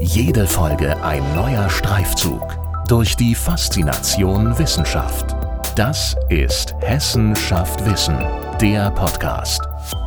[0.00, 2.56] Jede Folge ein neuer Streifzug
[2.86, 5.34] durch die Faszination Wissenschaft.
[5.74, 8.16] Das ist Hessen schafft Wissen,
[8.60, 9.60] der Podcast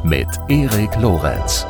[0.05, 1.65] mit Erik Lorenz.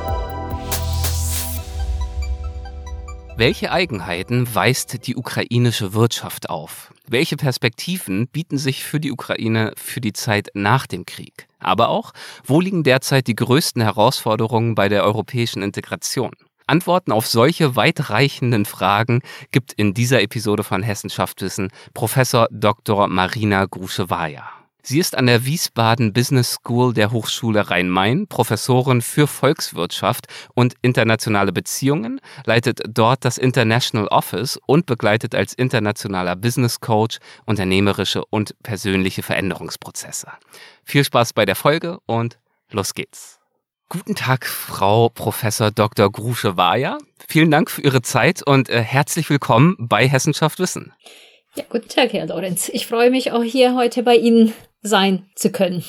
[3.38, 6.94] Welche Eigenheiten weist die ukrainische Wirtschaft auf?
[7.08, 11.48] Welche Perspektiven bieten sich für die Ukraine für die Zeit nach dem Krieg?
[11.58, 12.12] Aber auch,
[12.44, 16.34] wo liegen derzeit die größten Herausforderungen bei der europäischen Integration?
[16.72, 19.22] Antworten auf solche weitreichenden Fragen
[19.52, 23.08] gibt in dieser Episode von Hessen schafft Wissen Professor Dr.
[23.08, 24.50] Marina Gruschewaja.
[24.84, 31.52] Sie ist an der Wiesbaden Business School der Hochschule Rhein-Main Professorin für Volkswirtschaft und internationale
[31.52, 39.24] Beziehungen, leitet dort das International Office und begleitet als internationaler Business Coach unternehmerische und persönliche
[39.24, 40.30] Veränderungsprozesse.
[40.86, 42.40] Viel Spaß bei der Folge und
[42.72, 43.41] los geht's.
[43.92, 46.10] Guten Tag, Frau Professor Dr.
[46.10, 46.98] Grusche-Waja.
[47.28, 50.94] Vielen Dank für Ihre Zeit und äh, herzlich willkommen bei Hessenschaft Wissen.
[51.56, 52.70] Ja, guten Tag, Herr Lorenz.
[52.70, 55.84] Ich freue mich auch hier heute bei Ihnen sein zu können.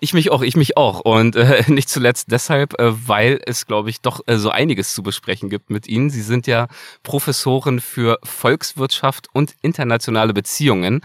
[0.00, 1.00] Ich mich auch, ich mich auch.
[1.00, 5.02] Und äh, nicht zuletzt deshalb, äh, weil es, glaube ich, doch äh, so einiges zu
[5.02, 6.10] besprechen gibt mit Ihnen.
[6.10, 6.68] Sie sind ja
[7.02, 11.00] Professorin für Volkswirtschaft und internationale Beziehungen.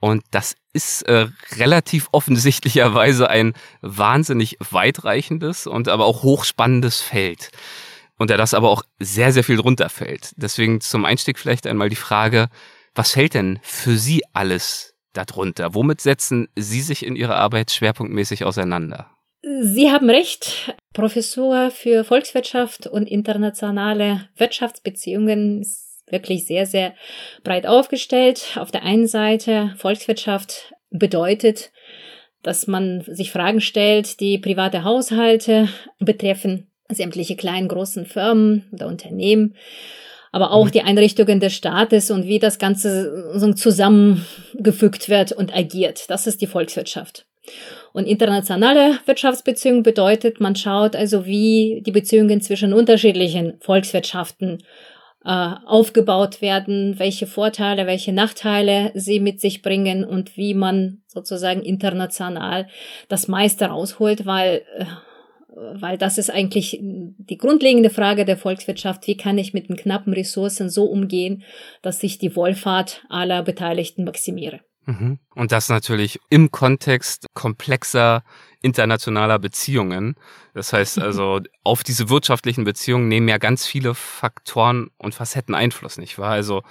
[0.00, 7.50] Und das ist äh, relativ offensichtlicherweise ein wahnsinnig weitreichendes und aber auch hochspannendes Feld.
[8.18, 10.32] Da das aber auch sehr, sehr viel drunter fällt.
[10.36, 12.48] Deswegen zum Einstieg vielleicht einmal die Frage,
[12.94, 15.74] was fällt denn für Sie alles darunter?
[15.74, 19.10] Womit setzen Sie sich in Ihrer Arbeit schwerpunktmäßig auseinander?
[19.42, 20.74] Sie haben recht.
[20.92, 25.64] Professor für Volkswirtschaft und internationale Wirtschaftsbeziehungen
[26.12, 26.94] wirklich sehr, sehr
[27.44, 28.56] breit aufgestellt.
[28.56, 31.72] Auf der einen Seite Volkswirtschaft bedeutet,
[32.42, 39.54] dass man sich Fragen stellt, die private Haushalte betreffen, sämtliche kleinen, großen Firmen oder Unternehmen
[40.32, 40.70] aber auch mhm.
[40.72, 46.08] die Einrichtungen des Staates und wie das Ganze so zusammengefügt wird und agiert.
[46.08, 47.26] Das ist die Volkswirtschaft.
[47.92, 54.62] Und internationale Wirtschaftsbeziehungen bedeutet, man schaut also, wie die Beziehungen zwischen unterschiedlichen Volkswirtschaften
[55.24, 61.62] äh, aufgebaut werden, welche Vorteile, welche Nachteile sie mit sich bringen und wie man sozusagen
[61.62, 62.68] international
[63.08, 64.84] das meiste rausholt, weil äh,
[65.52, 69.06] weil das ist eigentlich die grundlegende Frage der Volkswirtschaft.
[69.06, 71.42] Wie kann ich mit den knappen Ressourcen so umgehen,
[71.82, 74.60] dass ich die Wohlfahrt aller Beteiligten maximiere?
[74.86, 75.18] Mhm.
[75.34, 78.22] Und das natürlich im Kontext komplexer
[78.62, 80.16] internationaler Beziehungen.
[80.54, 85.98] Das heißt also, auf diese wirtschaftlichen Beziehungen nehmen ja ganz viele Faktoren und Facetten Einfluss,
[85.98, 86.32] nicht wahr?
[86.32, 86.62] Also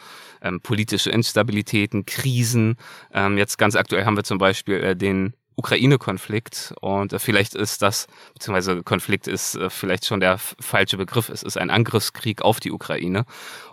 [0.42, 2.78] ähm, politische Instabilitäten, Krisen.
[3.14, 7.82] Ähm, jetzt ganz aktuell haben wir zum Beispiel äh, den Ukraine-Konflikt und äh, vielleicht ist
[7.82, 12.60] das, beziehungsweise Konflikt ist äh, vielleicht schon der falsche Begriff, es ist ein Angriffskrieg auf
[12.60, 13.26] die Ukraine.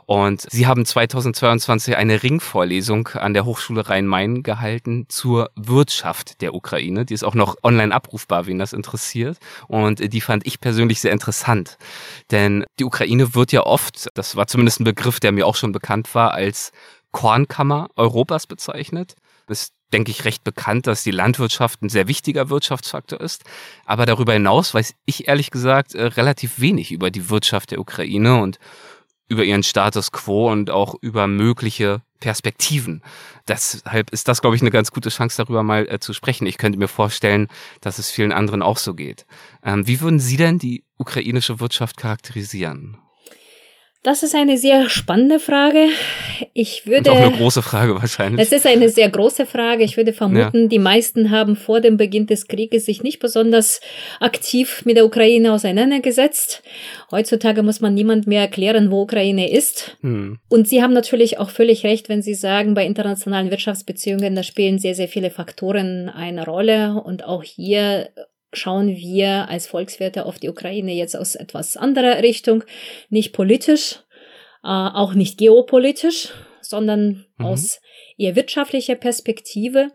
[0.06, 7.04] Und Sie haben 2022 eine Ringvorlesung an der Hochschule Rhein-Main gehalten zur Wirtschaft der Ukraine.
[7.04, 9.38] Die ist auch noch online abrufbar, wen das interessiert.
[9.66, 11.76] Und die fand ich persönlich sehr interessant.
[12.30, 15.72] Denn die Ukraine wird ja oft, das war zumindest ein Begriff, der mir auch schon
[15.72, 16.70] bekannt war, als
[17.10, 19.16] Kornkammer Europas bezeichnet.
[19.48, 23.44] Ist denke ich, recht bekannt, dass die Landwirtschaft ein sehr wichtiger Wirtschaftsfaktor ist.
[23.84, 28.40] Aber darüber hinaus weiß ich ehrlich gesagt äh, relativ wenig über die Wirtschaft der Ukraine
[28.40, 28.58] und
[29.28, 33.02] über ihren Status quo und auch über mögliche Perspektiven.
[33.48, 36.46] Deshalb ist das, glaube ich, eine ganz gute Chance, darüber mal äh, zu sprechen.
[36.46, 37.48] Ich könnte mir vorstellen,
[37.80, 39.26] dass es vielen anderen auch so geht.
[39.62, 42.98] Ähm, wie würden Sie denn die ukrainische Wirtschaft charakterisieren?
[44.06, 45.88] Das ist eine sehr spannende Frage.
[46.54, 47.10] Ich würde.
[47.10, 48.40] Und auch eine große Frage wahrscheinlich.
[48.40, 49.82] Es ist eine sehr große Frage.
[49.82, 50.68] Ich würde vermuten, ja.
[50.68, 53.80] die meisten haben vor dem Beginn des Krieges sich nicht besonders
[54.20, 56.62] aktiv mit der Ukraine auseinandergesetzt.
[57.10, 59.96] Heutzutage muss man niemand mehr erklären, wo Ukraine ist.
[60.02, 60.38] Hm.
[60.48, 64.78] Und Sie haben natürlich auch völlig recht, wenn Sie sagen, bei internationalen Wirtschaftsbeziehungen, da spielen
[64.78, 67.02] sehr, sehr viele Faktoren eine Rolle.
[67.04, 68.10] Und auch hier
[68.56, 72.64] schauen wir als Volkswirte auf die Ukraine jetzt aus etwas anderer Richtung,
[73.08, 74.00] nicht politisch,
[74.62, 77.46] äh, auch nicht geopolitisch, sondern mhm.
[77.46, 77.80] aus
[78.16, 79.90] eher wirtschaftlicher Perspektive.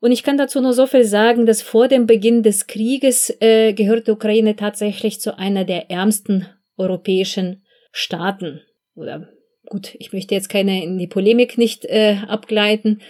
[0.00, 3.74] Und ich kann dazu nur so viel sagen, dass vor dem Beginn des Krieges äh,
[3.74, 8.62] gehört die Ukraine tatsächlich zu einer der ärmsten europäischen Staaten.
[8.94, 9.28] Oder
[9.68, 13.02] gut, ich möchte jetzt keine in die Polemik nicht äh, abgleiten.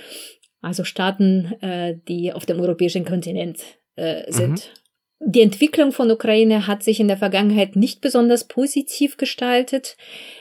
[0.61, 3.61] Also Staaten, äh, die auf dem europäischen Kontinent
[3.97, 4.51] äh, sind.
[4.51, 4.81] Mhm.
[5.23, 9.99] Die Entwicklung von Ukraine hat sich in der Vergangenheit nicht besonders positiv gestaltet.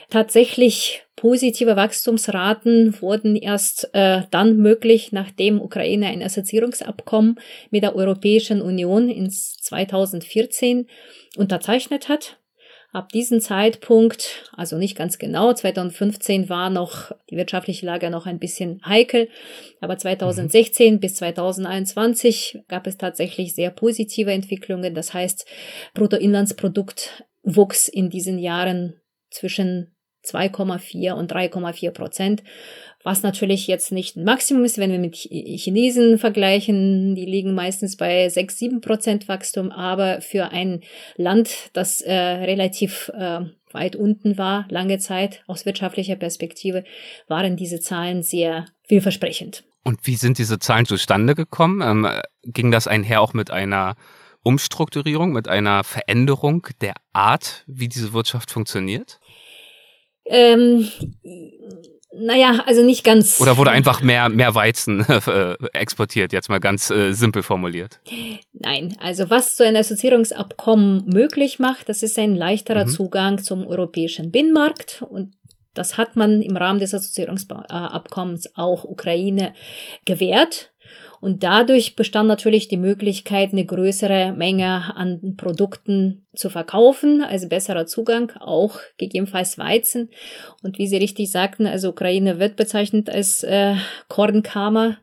[0.08, 7.38] Tatsächlich positive Wachstumsraten wurden erst äh, dann möglich, nachdem Ukraine ein Assoziierungsabkommen
[7.70, 10.86] mit der Europäischen Union ins 2014
[11.36, 12.38] unterzeichnet hat.
[12.92, 18.40] Ab diesem Zeitpunkt, also nicht ganz genau, 2015 war noch die wirtschaftliche Lage noch ein
[18.40, 19.28] bisschen heikel,
[19.80, 21.00] aber 2016 mhm.
[21.00, 24.94] bis 2021 gab es tatsächlich sehr positive Entwicklungen.
[24.94, 25.46] Das heißt,
[25.94, 29.00] Bruttoinlandsprodukt wuchs in diesen Jahren
[29.30, 29.94] zwischen
[30.24, 32.42] 2,4 und 3,4 Prozent,
[33.02, 37.14] was natürlich jetzt nicht ein Maximum ist, wenn wir mit Chinesen vergleichen.
[37.14, 40.82] Die liegen meistens bei 6, 7 Prozent Wachstum, aber für ein
[41.16, 43.40] Land, das äh, relativ äh,
[43.72, 46.84] weit unten war, lange Zeit aus wirtschaftlicher Perspektive,
[47.28, 49.64] waren diese Zahlen sehr vielversprechend.
[49.82, 51.80] Und wie sind diese Zahlen zustande gekommen?
[51.80, 52.08] Ähm,
[52.44, 53.94] ging das einher auch mit einer
[54.42, 59.19] Umstrukturierung, mit einer Veränderung der Art, wie diese Wirtschaft funktioniert?
[60.30, 60.88] Ähm,
[62.12, 63.40] naja, also nicht ganz.
[63.40, 68.00] Oder wurde einfach mehr, mehr Weizen äh, exportiert, jetzt mal ganz äh, simpel formuliert?
[68.52, 72.90] Nein, also was so ein Assoziierungsabkommen möglich macht, das ist ein leichterer mhm.
[72.90, 75.34] Zugang zum europäischen Binnenmarkt und
[75.74, 79.54] das hat man im Rahmen des Assoziierungsabkommens auch Ukraine
[80.04, 80.69] gewährt.
[81.20, 87.84] Und dadurch bestand natürlich die Möglichkeit, eine größere Menge an Produkten zu verkaufen, also besserer
[87.84, 90.10] Zugang, auch gegebenenfalls Weizen.
[90.62, 93.74] Und wie Sie richtig sagten, also Ukraine wird bezeichnet als äh,
[94.08, 94.96] Kornkammer.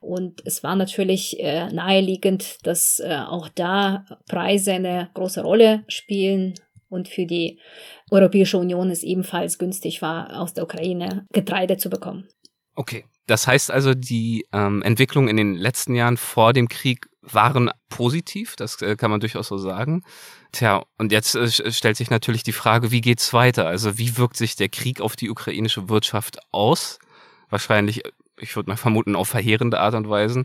[0.00, 6.54] Und es war natürlich äh, naheliegend, dass äh, auch da Preise eine große Rolle spielen
[6.88, 7.58] und für die
[8.10, 12.26] Europäische Union es ebenfalls günstig war, aus der Ukraine Getreide zu bekommen.
[12.74, 17.70] Okay, das heißt also, die ähm, Entwicklungen in den letzten Jahren vor dem Krieg waren
[17.90, 20.02] positiv, das äh, kann man durchaus so sagen.
[20.50, 23.66] Tja, und jetzt äh, stellt sich natürlich die Frage, wie geht's weiter?
[23.66, 26.98] Also wie wirkt sich der Krieg auf die ukrainische Wirtschaft aus?
[27.50, 28.02] Wahrscheinlich,
[28.38, 30.44] ich würde mal vermuten, auf verheerende Art und Weise.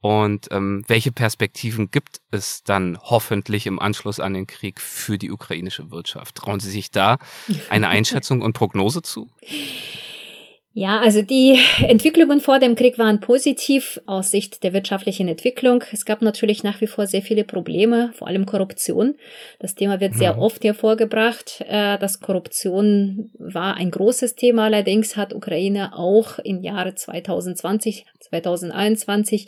[0.00, 5.32] Und ähm, welche Perspektiven gibt es dann hoffentlich im Anschluss an den Krieg für die
[5.32, 6.36] ukrainische Wirtschaft?
[6.36, 7.18] Trauen Sie sich da
[7.70, 9.30] eine Einschätzung und Prognose zu?
[10.76, 11.56] Ja, also die
[11.86, 15.84] Entwicklungen vor dem Krieg waren positiv aus Sicht der wirtschaftlichen Entwicklung.
[15.92, 19.14] Es gab natürlich nach wie vor sehr viele Probleme, vor allem Korruption.
[19.60, 21.64] Das Thema wird sehr oft hervorgebracht.
[21.68, 24.64] Äh, das Korruption war ein großes Thema.
[24.64, 29.46] Allerdings hat Ukraine auch im Jahre 2020 2021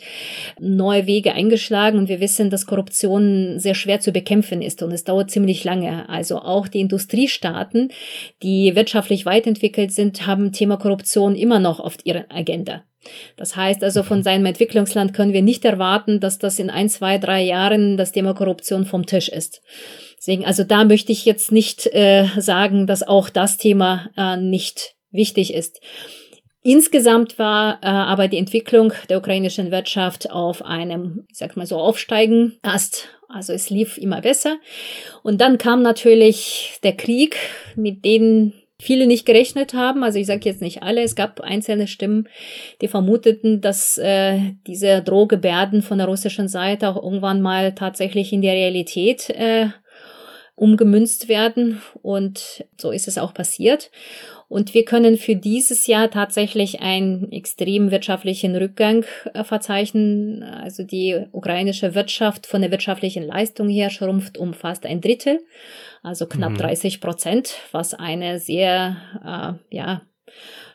[0.59, 5.03] neue Wege eingeschlagen und wir wissen, dass Korruption sehr schwer zu bekämpfen ist und es
[5.03, 6.07] dauert ziemlich lange.
[6.07, 7.89] Also auch die Industriestaaten,
[8.43, 12.83] die wirtschaftlich weit entwickelt sind, haben Thema Korruption immer noch auf ihrer Agenda.
[13.35, 17.17] Das heißt also, von seinem Entwicklungsland können wir nicht erwarten, dass das in ein, zwei,
[17.17, 19.61] drei Jahren das Thema Korruption vom Tisch ist.
[20.17, 24.95] Deswegen, also da möchte ich jetzt nicht äh, sagen, dass auch das Thema äh, nicht
[25.11, 25.79] wichtig ist.
[26.63, 31.77] Insgesamt war äh, aber die Entwicklung der ukrainischen Wirtschaft auf einem, ich sag mal so,
[31.77, 33.07] aufsteigen Ast.
[33.29, 34.57] Also es lief immer besser.
[35.23, 37.37] Und dann kam natürlich der Krieg,
[37.75, 40.03] mit dem viele nicht gerechnet haben.
[40.03, 41.01] Also ich sage jetzt nicht alle.
[41.01, 42.27] Es gab einzelne Stimmen,
[42.81, 48.41] die vermuteten, dass äh, diese Drohgebärden von der russischen Seite auch irgendwann mal tatsächlich in
[48.41, 49.69] die Realität äh,
[50.55, 51.81] umgemünzt werden.
[52.01, 53.91] Und so ist es auch passiert.
[54.49, 60.41] Und wir können für dieses Jahr tatsächlich einen extrem wirtschaftlichen Rückgang äh, verzeichnen.
[60.43, 65.39] Also die ukrainische Wirtschaft von der wirtschaftlichen Leistung her schrumpft um fast ein Drittel,
[66.07, 66.57] also knapp mhm.
[66.57, 70.01] 30 Prozent, was eine sehr, äh, ja,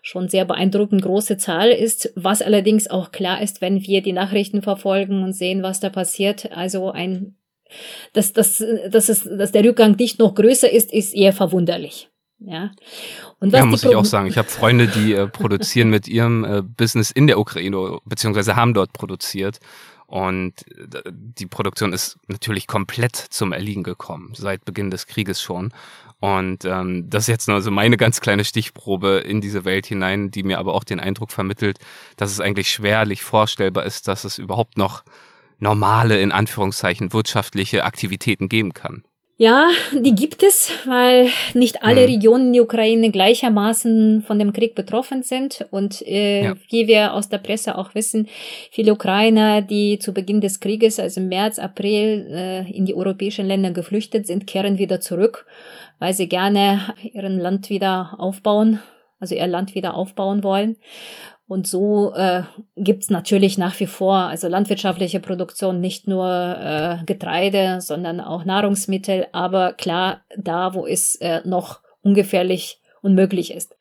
[0.02, 4.62] schon sehr beeindruckend große Zahl ist, was allerdings auch klar ist, wenn wir die Nachrichten
[4.62, 6.50] verfolgen und sehen, was da passiert.
[6.52, 7.36] Also ein,
[8.12, 12.08] dass, dass, dass, es, dass der Rückgang nicht noch größer ist, ist eher verwunderlich.
[12.44, 12.72] Ja,
[13.38, 14.26] und was ja muss ich auch sagen.
[14.26, 18.74] Ich habe Freunde, die äh, produzieren mit ihrem äh, Business in der Ukraine, beziehungsweise haben
[18.74, 19.60] dort produziert.
[20.12, 25.72] Und äh, die Produktion ist natürlich komplett zum Erliegen gekommen, seit Beginn des Krieges schon.
[26.20, 30.30] Und ähm, das ist jetzt nur so meine ganz kleine Stichprobe in diese Welt hinein,
[30.30, 31.78] die mir aber auch den Eindruck vermittelt,
[32.18, 35.02] dass es eigentlich schwerlich vorstellbar ist, dass es überhaupt noch
[35.60, 39.04] normale, in Anführungszeichen, wirtschaftliche Aktivitäten geben kann.
[39.38, 42.06] Ja, die gibt es, weil nicht alle mhm.
[42.06, 45.66] Regionen in der Ukraine gleichermaßen von dem Krieg betroffen sind.
[45.70, 46.54] Und äh, ja.
[46.68, 48.28] wie wir aus der Presse auch wissen,
[48.70, 53.46] viele Ukrainer, die zu Beginn des Krieges, also im März, April, äh, in die europäischen
[53.46, 55.46] Länder geflüchtet sind, kehren wieder zurück,
[55.98, 58.80] weil sie gerne ihren Land wieder aufbauen,
[59.18, 60.76] also ihr Land wieder aufbauen wollen.
[61.52, 62.44] Und so äh,
[62.76, 69.26] gibt natürlich nach wie vor also landwirtschaftliche Produktion, nicht nur äh, Getreide, sondern auch Nahrungsmittel,
[69.32, 73.76] aber klar da, wo es äh, noch ungefährlich unmöglich ist.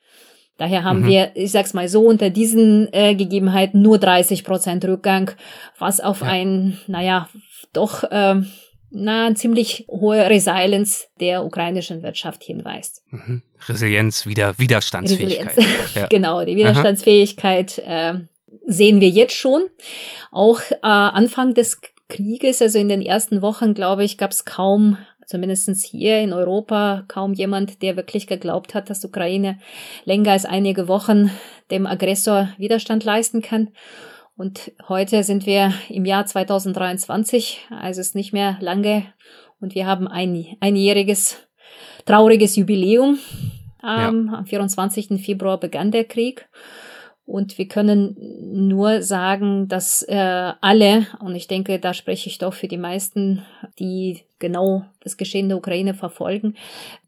[0.57, 1.07] Daher haben mhm.
[1.07, 5.31] wir, ich sag's mal so, unter diesen äh, Gegebenheiten nur 30 Prozent Rückgang,
[5.79, 6.27] was auf ja.
[6.27, 7.29] ein, naja,
[7.71, 8.41] doch äh,
[8.91, 13.03] na, ziemlich hohe Resilienz der ukrainischen Wirtschaft hinweist.
[13.09, 13.41] Mhm.
[13.67, 15.57] Resilienz, wieder Widerstandsfähigkeit.
[15.57, 15.95] Resilienz.
[15.95, 16.07] Ja.
[16.09, 18.15] genau, die Widerstandsfähigkeit äh,
[18.65, 19.63] sehen wir jetzt schon.
[20.31, 21.79] Auch äh, Anfang des
[22.09, 27.05] Krieges, also in den ersten Wochen, glaube ich, gab es kaum, zumindestens hier in Europa,
[27.07, 29.57] kaum jemand, der wirklich geglaubt hat, dass Ukraine
[30.03, 31.31] länger als einige Wochen
[31.71, 33.69] dem Aggressor Widerstand leisten kann.
[34.35, 39.05] Und heute sind wir im Jahr 2023, also ist nicht mehr lange
[39.59, 41.37] und wir haben ein einjähriges
[42.05, 43.19] trauriges Jubiläum.
[43.83, 44.37] Ähm, ja.
[44.37, 45.23] Am 24.
[45.23, 46.47] Februar begann der Krieg.
[47.25, 48.17] Und wir können
[48.51, 53.45] nur sagen, dass äh, alle, und ich denke, da spreche ich doch für die meisten,
[53.79, 56.55] die genau das Geschehen der Ukraine verfolgen,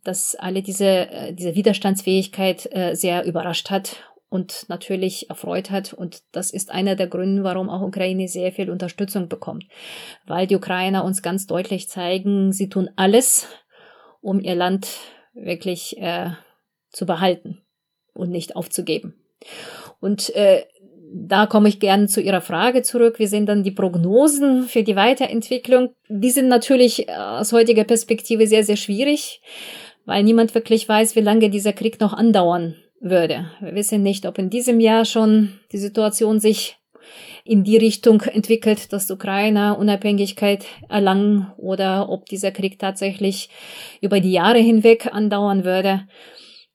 [0.04, 3.98] dass alle diese, äh, diese Widerstandsfähigkeit äh, sehr überrascht hat
[4.34, 5.94] und natürlich erfreut hat.
[5.94, 9.66] Und das ist einer der Gründe, warum auch Ukraine sehr viel Unterstützung bekommt.
[10.26, 13.48] Weil die Ukrainer uns ganz deutlich zeigen, sie tun alles,
[14.22, 14.88] um ihr Land
[15.36, 16.32] wirklich äh,
[16.90, 17.62] zu behalten
[18.16, 19.14] und nicht aufzugeben.
[20.00, 20.64] Und äh,
[21.14, 23.20] da komme ich gerne zu Ihrer Frage zurück.
[23.20, 25.94] Wie sind dann die Prognosen für die Weiterentwicklung?
[26.10, 29.44] Die sind natürlich äh, aus heutiger Perspektive sehr, sehr schwierig,
[30.06, 33.52] weil niemand wirklich weiß, wie lange dieser Krieg noch andauern würde.
[33.60, 36.78] Wir wissen nicht, ob in diesem Jahr schon die Situation sich
[37.44, 43.50] in die Richtung entwickelt, dass Ukraine Unabhängigkeit erlangen oder ob dieser Krieg tatsächlich
[44.02, 46.08] über die Jahre hinweg andauern würde.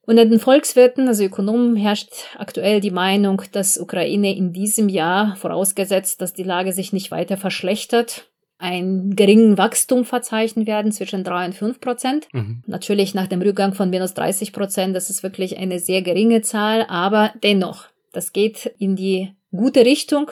[0.03, 6.21] Unter den Volkswirten, also Ökonomen, herrscht aktuell die Meinung, dass Ukraine in diesem Jahr, vorausgesetzt,
[6.21, 11.55] dass die Lage sich nicht weiter verschlechtert, ein geringen Wachstum verzeichnen werden zwischen drei und
[11.55, 12.29] fünf Prozent.
[12.33, 12.63] Mhm.
[12.67, 16.85] Natürlich nach dem Rückgang von minus 30 Prozent, das ist wirklich eine sehr geringe Zahl,
[16.89, 20.31] aber dennoch, das geht in die gute Richtung.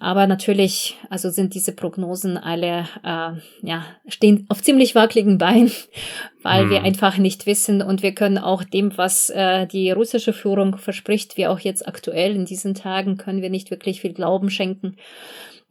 [0.00, 3.32] Aber natürlich, also sind diese Prognosen alle, äh,
[3.62, 5.70] ja, stehen auf ziemlich wackeligen Beinen,
[6.42, 6.70] weil mhm.
[6.70, 11.36] wir einfach nicht wissen und wir können auch dem, was äh, die russische Führung verspricht,
[11.36, 14.96] wie auch jetzt aktuell in diesen Tagen, können wir nicht wirklich viel Glauben schenken.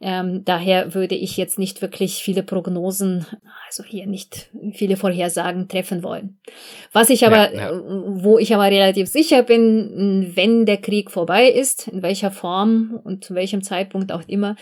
[0.06, 3.24] Ähm, daher würde ich jetzt nicht wirklich viele Prognosen,
[3.66, 6.36] also hier nicht viele Vorhersagen treffen wollen.
[6.92, 7.82] Was ich aber, ja, ja.
[7.82, 13.24] wo ich aber relativ sicher bin, wenn der Krieg vorbei ist, in welcher Form und
[13.24, 14.56] zu welchem Zeitpunkt auch immer,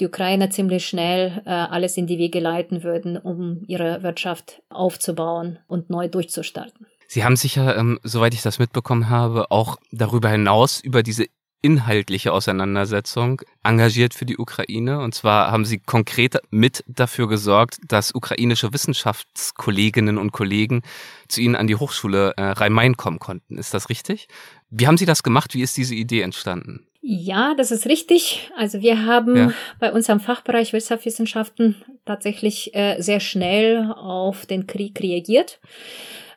[0.00, 5.60] die Ukrainer ziemlich schnell äh, alles in die Wege leiten würden, um ihre Wirtschaft aufzubauen
[5.68, 6.88] und neu durchzustarten.
[7.06, 11.26] Sie haben sicher, ähm, soweit ich das mitbekommen habe, auch darüber hinaus über diese
[11.62, 15.00] inhaltliche Auseinandersetzung engagiert für die Ukraine.
[15.00, 20.82] Und zwar haben sie konkret mit dafür gesorgt, dass ukrainische Wissenschaftskolleginnen und Kollegen
[21.28, 23.58] zu ihnen an die Hochschule äh, Rhein-Main kommen konnten.
[23.58, 24.28] Ist das richtig?
[24.70, 25.54] Wie haben Sie das gemacht?
[25.54, 26.86] Wie ist diese Idee entstanden?
[27.00, 28.50] Ja, das ist richtig.
[28.56, 29.52] Also wir haben ja.
[29.78, 35.58] bei unserem Fachbereich Wirtschaftswissenschaften tatsächlich äh, sehr schnell auf den Krieg reagiert.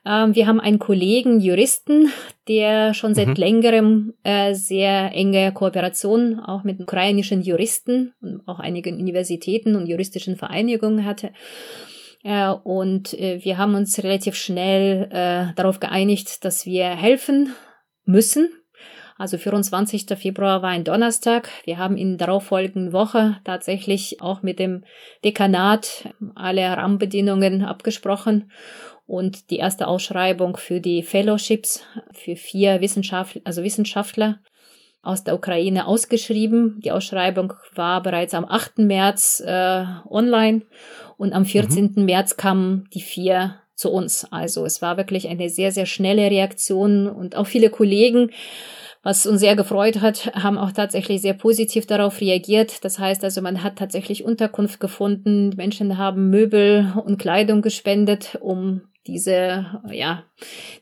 [0.05, 2.12] Ähm, wir haben einen Kollegen, Juristen,
[2.48, 3.34] der schon seit mhm.
[3.36, 10.38] längerem äh, sehr enge Kooperation auch mit ukrainischen Juristen und auch einigen Universitäten und juristischen
[10.38, 11.31] Vereinigungen hatte.
[12.24, 15.08] Äh, und äh, wir haben uns relativ schnell
[15.55, 17.53] darauf geeinigt, dass wir helfen
[18.05, 18.50] müssen.
[19.17, 20.08] Also 24.
[20.17, 21.50] Februar war ein Donnerstag.
[21.65, 24.84] Wir haben in der darauffolgenden Woche tatsächlich auch mit dem
[25.24, 28.51] Dekanat alle Rahmenbedingungen abgesprochen
[29.12, 34.39] und die erste Ausschreibung für die Fellowships für vier Wissenschaftler, also Wissenschaftler
[35.01, 36.80] aus der Ukraine ausgeschrieben.
[36.80, 38.77] Die Ausschreibung war bereits am 8.
[38.77, 40.62] März äh, online
[41.18, 41.91] und am 14.
[41.94, 42.06] Mhm.
[42.06, 44.25] März kamen die vier zu uns.
[44.32, 48.32] Also es war wirklich eine sehr, sehr schnelle Reaktion und auch viele Kollegen
[49.03, 52.86] was uns sehr gefreut hat, haben auch tatsächlich sehr positiv darauf reagiert.
[52.86, 55.50] Das heißt also, man hat tatsächlich Unterkunft gefunden.
[55.56, 60.24] Menschen haben Möbel und Kleidung gespendet, um diese, ja,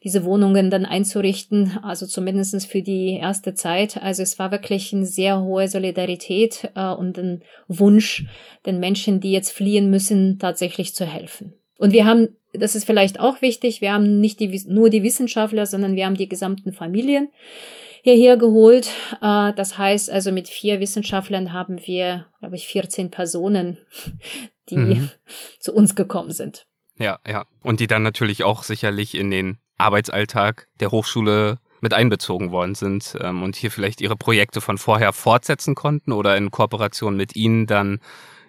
[0.03, 3.98] diese Wohnungen dann einzurichten, also zumindestens für die erste Zeit.
[4.01, 8.27] Also es war wirklich eine sehr hohe Solidarität äh, und ein Wunsch,
[8.67, 11.53] den Menschen, die jetzt fliehen müssen, tatsächlich zu helfen.
[11.77, 15.65] Und wir haben, das ist vielleicht auch wichtig, wir haben nicht die, nur die Wissenschaftler,
[15.65, 17.29] sondern wir haben die gesamten Familien
[18.03, 18.89] hierher geholt.
[19.24, 23.79] Äh, das heißt also, mit vier Wissenschaftlern haben wir, glaube ich, 14 Personen,
[24.69, 25.09] die mhm.
[25.59, 26.67] zu uns gekommen sind.
[27.00, 27.46] Ja, ja.
[27.63, 33.15] Und die dann natürlich auch sicherlich in den Arbeitsalltag der Hochschule mit einbezogen worden sind
[33.22, 37.68] ähm, und hier vielleicht ihre Projekte von vorher fortsetzen konnten oder in Kooperation mit ihnen
[37.68, 38.00] dann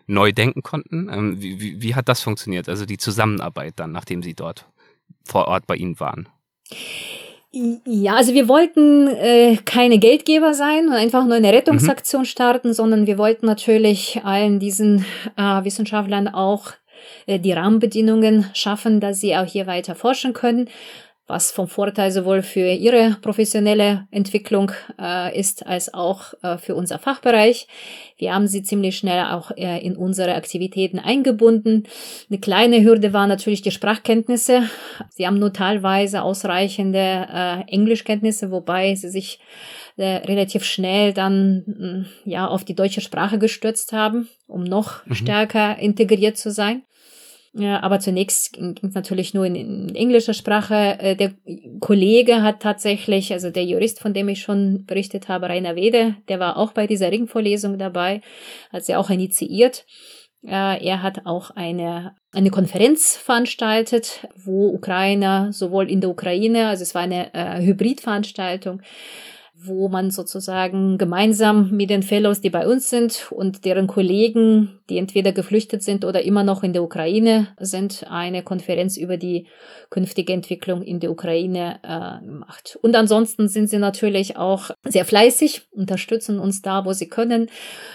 [0.09, 1.09] neu denken konnten.
[1.13, 2.69] Ähm, wie, wie, wie hat das funktioniert?
[2.69, 4.67] Also die Zusammenarbeit dann, nachdem sie dort
[5.25, 6.29] vor Ort bei ihnen waren?
[7.53, 12.27] Ja, also wir wollten äh, keine Geldgeber sein und einfach nur eine Rettungsaktion mhm.
[12.27, 15.05] starten, sondern wir wollten natürlich allen diesen
[15.37, 16.73] äh, Wissenschaftlern auch
[17.27, 20.69] die Rahmenbedingungen schaffen, dass sie auch hier weiter forschen können
[21.31, 26.99] was vom Vorteil sowohl für ihre professionelle Entwicklung äh, ist, als auch äh, für unser
[26.99, 27.69] Fachbereich.
[28.19, 31.85] Wir haben sie ziemlich schnell auch äh, in unsere Aktivitäten eingebunden.
[32.29, 34.65] Eine kleine Hürde war natürlich die Sprachkenntnisse.
[35.09, 36.99] Sie haben nur teilweise ausreichende
[37.33, 39.39] äh, Englischkenntnisse, wobei sie sich
[39.97, 41.63] äh, relativ schnell dann
[42.25, 45.15] mm, ja auf die deutsche Sprache gestürzt haben, um noch mhm.
[45.15, 46.83] stärker integriert zu sein.
[47.53, 50.99] Ja, aber zunächst ging es natürlich nur in, in, englischer Sprache.
[51.01, 51.33] Äh, der
[51.81, 56.39] Kollege hat tatsächlich, also der Jurist, von dem ich schon berichtet habe, Rainer Wede, der
[56.39, 58.21] war auch bei dieser Ringvorlesung dabei,
[58.73, 59.85] hat sie auch initiiert.
[60.47, 66.83] Äh, er hat auch eine, eine Konferenz veranstaltet, wo Ukrainer sowohl in der Ukraine, also
[66.83, 68.81] es war eine äh, Hybridveranstaltung,
[69.63, 74.97] wo man sozusagen gemeinsam mit den Fellows, die bei uns sind und deren Kollegen, die
[74.97, 79.47] entweder geflüchtet sind oder immer noch in der Ukraine sind, eine Konferenz über die
[79.91, 82.79] künftige Entwicklung in der Ukraine äh, macht.
[82.81, 87.51] Und ansonsten sind sie natürlich auch sehr fleißig, unterstützen uns da, wo sie können,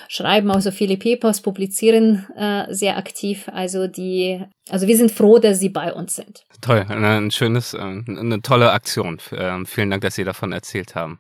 [0.08, 3.50] schreiben auch so viele Papers, publizieren äh, sehr aktiv.
[3.52, 6.44] Also die, also wir sind froh, dass sie bei uns sind.
[6.62, 9.20] Toll, ein schönes, äh, eine tolle Aktion.
[9.32, 11.20] Ähm, vielen Dank, dass Sie davon erzählt haben.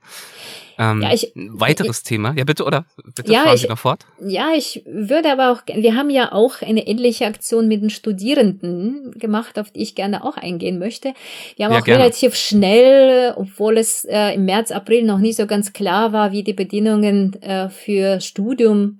[0.77, 2.33] Ähm, ja, ich, weiteres ich, Thema.
[2.35, 2.85] Ja, bitte, oder?
[3.15, 4.05] Bitte ja, fahren ich, Sie noch fort.
[4.19, 9.11] Ja, ich würde aber auch, wir haben ja auch eine ähnliche Aktion mit den Studierenden
[9.17, 11.13] gemacht, auf die ich gerne auch eingehen möchte.
[11.55, 12.03] Wir haben ja, auch gerne.
[12.03, 16.43] relativ schnell, obwohl es äh, im März, April noch nicht so ganz klar war, wie
[16.43, 18.97] die Bedingungen äh, für Studium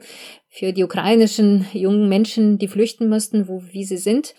[0.58, 4.36] für die ukrainischen jungen Menschen, die flüchten mussten, wo, wie sie sind,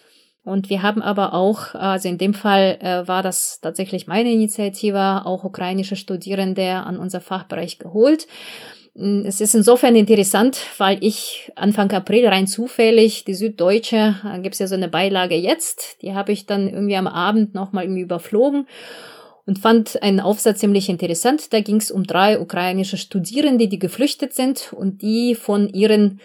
[0.47, 5.23] und wir haben aber auch, also in dem Fall äh, war das tatsächlich meine Initiative,
[5.25, 8.29] auch ukrainische Studierende an unser Fachbereich geholt.
[8.95, 14.55] Mm, es ist insofern interessant, weil ich Anfang April rein zufällig, die Süddeutsche, da gibt
[14.55, 18.03] es ja so eine Beilage jetzt, die habe ich dann irgendwie am Abend nochmal irgendwie
[18.03, 18.69] überflogen
[19.47, 21.53] und fand einen Aufsatz ziemlich interessant.
[21.53, 26.21] Da ging es um drei ukrainische Studierende, die geflüchtet sind und die von ihren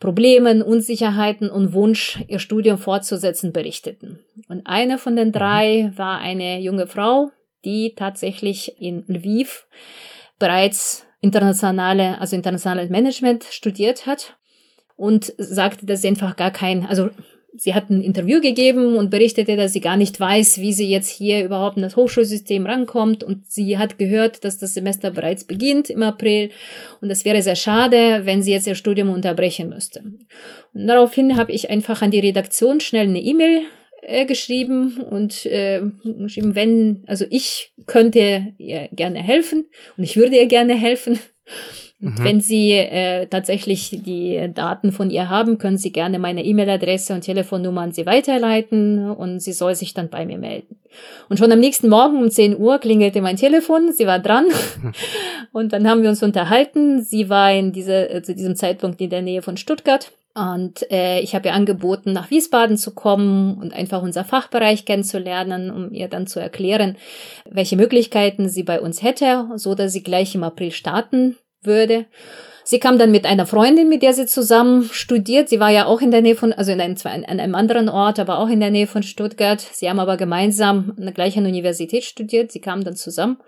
[0.00, 4.20] Problemen, Unsicherheiten und Wunsch, ihr Studium fortzusetzen, berichteten.
[4.48, 7.30] Und eine von den drei war eine junge Frau,
[7.64, 9.66] die tatsächlich in Lviv
[10.38, 14.36] bereits internationale, also internationales Management studiert hat
[14.96, 17.10] und sagte, dass sie einfach gar kein, also
[17.56, 21.08] sie hat ein Interview gegeben und berichtete, dass sie gar nicht weiß, wie sie jetzt
[21.08, 23.24] hier überhaupt in das Hochschulsystem rankommt.
[23.24, 26.50] Und sie hat gehört, dass das Semester bereits beginnt im April.
[27.00, 30.02] Und es wäre sehr schade, wenn sie jetzt ihr Studium unterbrechen müsste.
[30.74, 33.62] Und daraufhin habe ich einfach an die Redaktion schnell eine E-Mail
[34.02, 40.36] äh, geschrieben und äh, geschrieben, wenn, also ich könnte ihr gerne helfen und ich würde
[40.36, 41.18] ihr gerne helfen.
[42.00, 42.14] Mhm.
[42.18, 47.22] Wenn Sie äh, tatsächlich die Daten von ihr haben, können Sie gerne meine E-Mail-Adresse und
[47.22, 50.78] Telefonnummer an sie weiterleiten und sie soll sich dann bei mir melden.
[51.28, 54.46] Und schon am nächsten Morgen um 10 Uhr klingelte mein Telefon, sie war dran
[55.52, 57.02] und dann haben wir uns unterhalten.
[57.02, 60.12] Sie war in dieser, äh, zu diesem Zeitpunkt in der Nähe von Stuttgart.
[60.34, 65.72] Und äh, ich habe ihr angeboten, nach Wiesbaden zu kommen und einfach unser Fachbereich kennenzulernen,
[65.72, 66.96] um ihr dann zu erklären,
[67.50, 72.06] welche Möglichkeiten sie bei uns hätte, so dass sie gleich im April starten würde.
[72.64, 75.48] Sie kam dann mit einer Freundin, mit der sie zusammen studiert.
[75.48, 78.18] Sie war ja auch in der Nähe von, also in einem, an einem anderen Ort,
[78.18, 79.58] aber auch in der Nähe von Stuttgart.
[79.60, 82.52] Sie haben aber gemeinsam an der gleichen Universität studiert.
[82.52, 83.38] Sie kamen dann zusammen.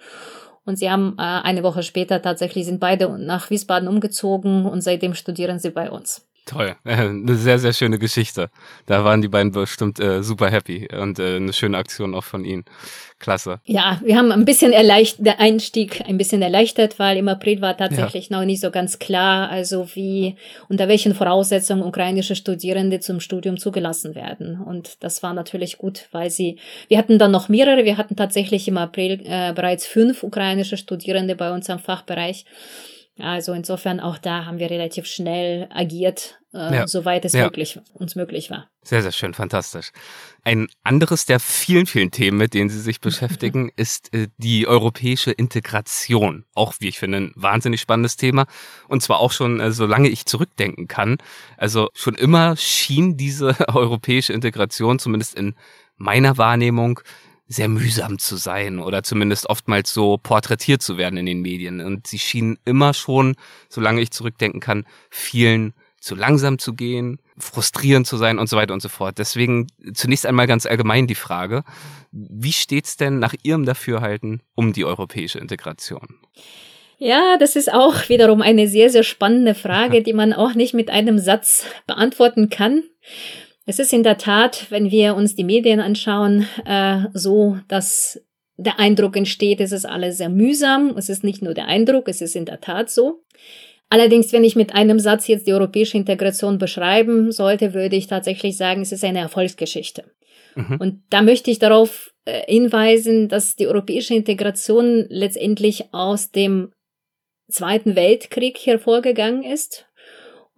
[0.65, 5.15] Und sie haben äh, eine Woche später tatsächlich sind beide nach Wiesbaden umgezogen und seitdem
[5.15, 6.30] studieren sie bei uns.
[6.47, 8.51] Toll, eine sehr, sehr schöne Geschichte.
[8.87, 12.45] Da waren die beiden bestimmt äh, super happy und äh, eine schöne Aktion auch von
[12.45, 12.65] Ihnen.
[13.21, 13.61] Klasse.
[13.67, 17.77] Ja, wir haben ein bisschen erleichtert, der Einstieg ein bisschen erleichtert, weil im April war
[17.77, 18.39] tatsächlich ja.
[18.39, 20.37] noch nicht so ganz klar, also wie,
[20.71, 24.59] unter welchen Voraussetzungen ukrainische Studierende zum Studium zugelassen werden.
[24.61, 26.57] Und das war natürlich gut, weil sie,
[26.89, 31.37] wir hatten dann noch mehrere, wir hatten tatsächlich im April äh, bereits fünf ukrainische Studierende
[31.37, 32.47] bei uns am Fachbereich.
[33.23, 36.87] Also insofern auch da haben wir relativ schnell agiert, äh, ja.
[36.87, 37.45] soweit es ja.
[37.45, 38.69] möglich, uns möglich war.
[38.83, 39.91] Sehr, sehr schön, fantastisch.
[40.43, 45.31] Ein anderes der vielen, vielen Themen, mit denen Sie sich beschäftigen, ist äh, die europäische
[45.31, 46.45] Integration.
[46.55, 48.47] Auch, wie ich finde, ein wahnsinnig spannendes Thema.
[48.89, 51.19] Und zwar auch schon, äh, solange ich zurückdenken kann.
[51.57, 55.55] Also schon immer schien diese europäische Integration, zumindest in
[55.97, 57.01] meiner Wahrnehmung,
[57.51, 61.81] sehr mühsam zu sein oder zumindest oftmals so porträtiert zu werden in den Medien.
[61.81, 63.35] Und sie schienen immer schon,
[63.69, 68.73] solange ich zurückdenken kann, vielen zu langsam zu gehen, frustrierend zu sein und so weiter
[68.73, 69.19] und so fort.
[69.19, 71.65] Deswegen zunächst einmal ganz allgemein die Frage,
[72.13, 76.21] wie steht's denn nach Ihrem Dafürhalten um die europäische Integration?
[76.99, 80.89] Ja, das ist auch wiederum eine sehr, sehr spannende Frage, die man auch nicht mit
[80.89, 82.85] einem Satz beantworten kann.
[83.71, 88.21] Es ist in der Tat, wenn wir uns die Medien anschauen, äh, so, dass
[88.57, 90.97] der Eindruck entsteht, es ist alles sehr mühsam.
[90.97, 93.23] Es ist nicht nur der Eindruck, es ist in der Tat so.
[93.89, 98.57] Allerdings, wenn ich mit einem Satz jetzt die europäische Integration beschreiben sollte, würde ich tatsächlich
[98.57, 100.03] sagen, es ist eine Erfolgsgeschichte.
[100.57, 100.77] Mhm.
[100.81, 106.73] Und da möchte ich darauf äh, hinweisen, dass die europäische Integration letztendlich aus dem
[107.49, 109.87] Zweiten Weltkrieg hervorgegangen ist.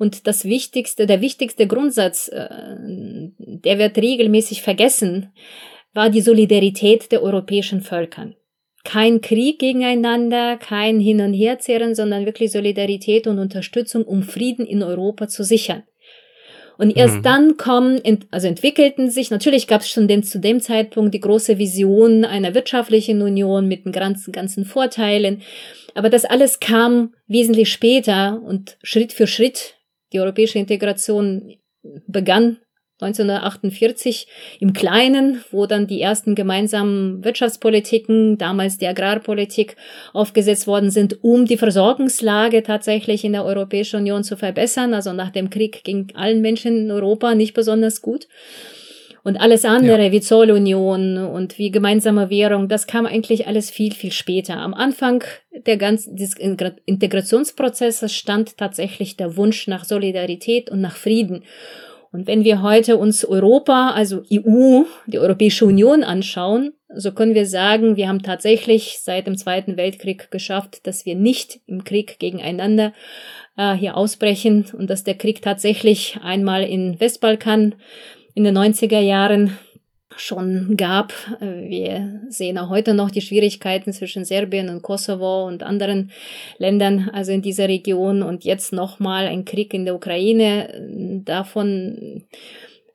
[0.03, 2.49] Und das wichtigste, der wichtigste Grundsatz, äh,
[3.39, 5.31] der wird regelmäßig vergessen,
[5.95, 8.35] war die Solidarität der europäischen Völkern.
[8.83, 14.83] Kein Krieg gegeneinander, kein Hin- und Herzehren, sondern wirklich Solidarität und Unterstützung, um Frieden in
[14.83, 15.85] Europa zu sichern.
[16.79, 17.23] Und erst mhm.
[17.23, 18.01] dann kommen,
[18.33, 22.57] also entwickelten sich, natürlich gab es schon den, zu dem Zeitpunkt die große Vision einer
[22.57, 25.43] wirtschaftlichen Union mit den ganzen, ganzen Vorteilen.
[25.95, 29.77] Aber das alles kam wesentlich später und Schritt für Schritt.
[30.13, 31.57] Die europäische Integration
[32.07, 32.59] begann
[33.01, 34.29] 1948
[34.61, 39.77] im Kleinen, wo dann die ersten gemeinsamen Wirtschaftspolitiken, damals die Agrarpolitik,
[40.13, 44.95] aufgesetzt worden sind, um die Versorgungslage tatsächlich in der Europäischen Union zu verbessern.
[44.95, 48.29] Also nach dem Krieg ging allen Menschen in Europa nicht besonders gut.
[49.25, 50.13] Und alles andere, ja.
[50.13, 54.57] wie Zollunion und wie gemeinsame Währung, das kam eigentlich alles viel, viel später.
[54.57, 55.23] Am Anfang
[55.67, 61.45] der ganzen des Integrationsprozesses stand tatsächlich der Wunsch nach Solidarität und nach Frieden.
[62.11, 67.47] Und wenn wir heute uns Europa, also EU, die Europäische Union anschauen, so können wir
[67.47, 72.93] sagen, wir haben tatsächlich seit dem Zweiten Weltkrieg geschafft, dass wir nicht im Krieg gegeneinander
[73.57, 77.77] äh, hier ausbrechen und dass der Krieg tatsächlich einmal in Westbalkan
[78.35, 79.59] in den 90er Jahren
[80.17, 81.13] schon gab.
[81.41, 86.11] Wir sehen auch heute noch die Schwierigkeiten zwischen Serbien und Kosovo und anderen
[86.59, 91.23] Ländern, also in dieser Region und jetzt nochmal ein Krieg in der Ukraine.
[91.25, 92.25] Davon,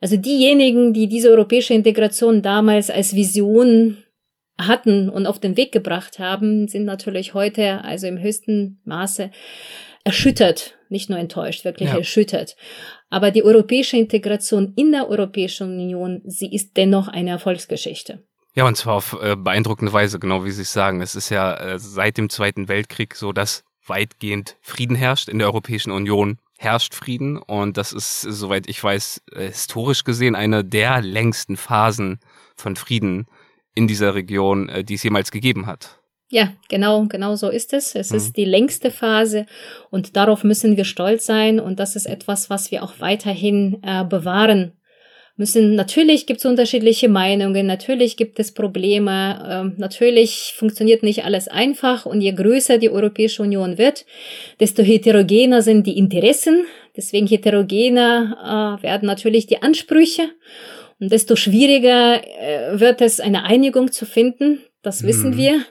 [0.01, 3.97] also diejenigen, die diese europäische Integration damals als Vision
[4.59, 9.29] hatten und auf den Weg gebracht haben, sind natürlich heute also im höchsten Maße
[10.03, 11.97] erschüttert, nicht nur enttäuscht, wirklich ja.
[11.97, 12.55] erschüttert.
[13.09, 18.23] Aber die europäische Integration in der Europäischen Union, sie ist dennoch eine Erfolgsgeschichte.
[18.53, 21.01] Ja, und zwar auf äh, beeindruckende Weise, genau wie Sie es sagen.
[21.01, 25.29] Es ist ja äh, seit dem Zweiten Weltkrieg so, dass weitgehend Frieden herrscht.
[25.29, 30.35] In der Europäischen Union herrscht Frieden und das ist, soweit ich weiß, äh, historisch gesehen
[30.35, 32.19] eine der längsten Phasen
[32.55, 33.27] von Frieden
[33.75, 35.96] in dieser Region, äh, die es jemals gegeben hat.
[36.29, 37.95] Ja, genau, genau so ist es.
[37.95, 38.17] Es mhm.
[38.17, 39.45] ist die längste Phase
[39.89, 44.03] und darauf müssen wir stolz sein und das ist etwas, was wir auch weiterhin äh,
[44.03, 44.73] bewahren
[45.37, 45.75] müssen.
[45.75, 52.05] Natürlich gibt es unterschiedliche Meinungen, natürlich gibt es Probleme, äh, natürlich funktioniert nicht alles einfach
[52.05, 54.05] und je größer die Europäische Union wird,
[54.59, 56.65] desto heterogener sind die Interessen,
[56.97, 60.29] deswegen heterogener äh, werden natürlich die Ansprüche
[60.99, 64.59] und desto schwieriger äh, wird es, eine Einigung zu finden.
[64.81, 65.37] Das wissen mhm.
[65.37, 65.65] wir.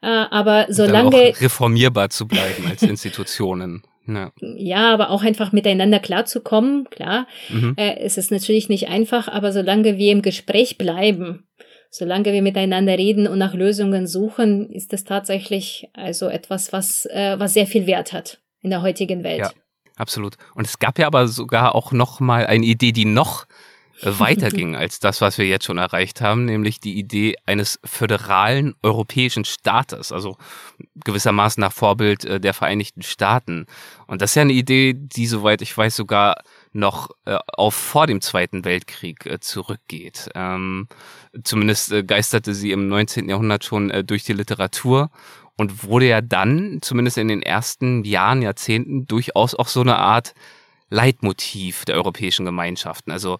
[0.00, 1.08] Äh, aber solange.
[1.16, 3.82] Auch reformierbar zu bleiben als Institutionen.
[4.06, 4.32] Ja.
[4.40, 7.26] ja, aber auch einfach miteinander klarzukommen, klar.
[7.48, 7.74] Mhm.
[7.76, 11.46] Äh, es ist natürlich nicht einfach, aber solange wir im Gespräch bleiben,
[11.90, 17.36] solange wir miteinander reden und nach Lösungen suchen, ist das tatsächlich also etwas, was, äh,
[17.38, 19.40] was sehr viel Wert hat in der heutigen Welt.
[19.40, 19.50] Ja,
[19.96, 20.36] absolut.
[20.54, 23.46] Und es gab ja aber sogar auch noch mal eine Idee, die noch
[24.00, 29.44] weiterging als das, was wir jetzt schon erreicht haben, nämlich die Idee eines föderalen europäischen
[29.44, 30.36] Staates, also
[31.04, 33.66] gewissermaßen nach Vorbild äh, der Vereinigten Staaten.
[34.06, 36.36] Und das ist ja eine Idee, die, soweit ich weiß, sogar
[36.72, 40.30] noch äh, auf vor dem Zweiten Weltkrieg äh, zurückgeht.
[40.34, 40.88] Ähm,
[41.42, 43.28] zumindest äh, geisterte sie im 19.
[43.28, 45.10] Jahrhundert schon äh, durch die Literatur
[45.56, 50.34] und wurde ja dann, zumindest in den ersten Jahren, Jahrzehnten, durchaus auch so eine Art
[50.90, 53.10] Leitmotiv der europäischen Gemeinschaften.
[53.10, 53.38] Also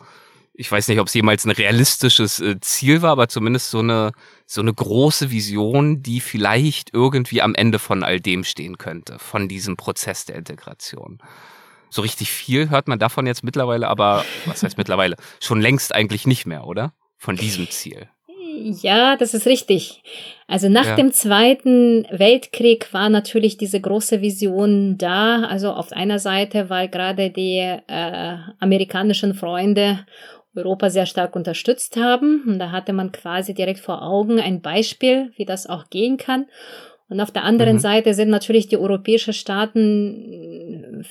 [0.61, 4.11] ich weiß nicht, ob es jemals ein realistisches äh, Ziel war, aber zumindest so eine,
[4.45, 9.47] so eine große Vision, die vielleicht irgendwie am Ende von all dem stehen könnte, von
[9.47, 11.21] diesem Prozess der Integration.
[11.91, 15.15] So richtig viel hört man davon jetzt mittlerweile, aber was heißt mittlerweile?
[15.41, 16.93] Schon längst eigentlich nicht mehr, oder?
[17.19, 18.09] Von diesem Ziel.
[18.83, 20.03] Ja, das ist richtig.
[20.49, 20.97] Also nach ja.
[20.97, 25.43] dem Zweiten Weltkrieg war natürlich diese große Vision da.
[25.45, 30.01] Also auf einer Seite, weil gerade die äh, amerikanischen Freunde
[30.59, 32.45] Europa sehr stark unterstützt haben.
[32.47, 36.47] Und da hatte man quasi direkt vor Augen ein Beispiel, wie das auch gehen kann.
[37.09, 37.81] Und auf der anderen mhm.
[37.81, 41.05] Seite sind natürlich die europäischen Staaten,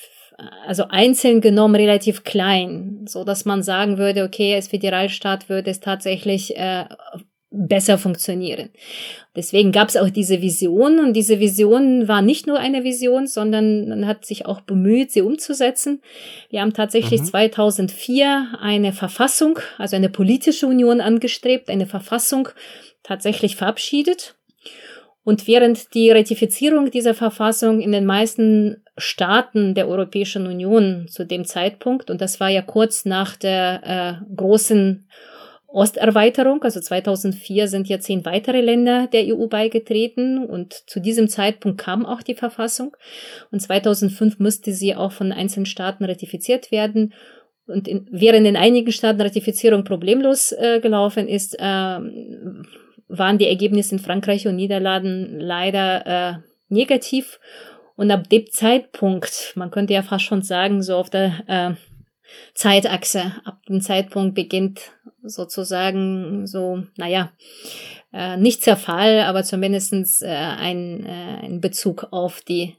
[0.67, 5.79] also einzeln genommen, relativ klein, so dass man sagen würde, okay, als Föderalstaat würde es
[5.79, 6.85] tatsächlich äh,
[7.49, 8.69] besser funktionieren.
[9.35, 13.87] Deswegen gab es auch diese Vision und diese Vision war nicht nur eine Vision, sondern
[13.87, 16.01] man hat sich auch bemüht, sie umzusetzen.
[16.49, 17.25] Wir haben tatsächlich mhm.
[17.25, 22.49] 2004 eine Verfassung, also eine politische Union angestrebt, eine Verfassung
[23.03, 24.35] tatsächlich verabschiedet.
[25.23, 31.43] Und während die Ratifizierung dieser Verfassung in den meisten Staaten der Europäischen Union zu dem
[31.43, 35.07] Zeitpunkt, und das war ja kurz nach der äh, großen
[35.77, 41.77] Osterweiterung, also 2004 sind ja zehn weitere Länder der EU beigetreten und zu diesem Zeitpunkt
[41.77, 42.97] kam auch die Verfassung
[43.51, 47.13] und 2005 musste sie auch von einzelnen Staaten ratifiziert werden.
[47.67, 53.95] Und in, während in einigen Staaten Ratifizierung problemlos äh, gelaufen ist, äh, waren die Ergebnisse
[53.95, 56.33] in Frankreich und Niederlanden leider äh,
[56.69, 57.39] negativ.
[57.95, 61.86] Und ab dem Zeitpunkt, man könnte ja fast schon sagen, so auf der äh,
[62.53, 64.91] Zeitachse, ab dem Zeitpunkt beginnt
[65.23, 67.31] sozusagen so, naja,
[68.13, 72.75] äh, nicht Zerfall, aber zumindestens äh, ein, äh, ein Bezug auf die,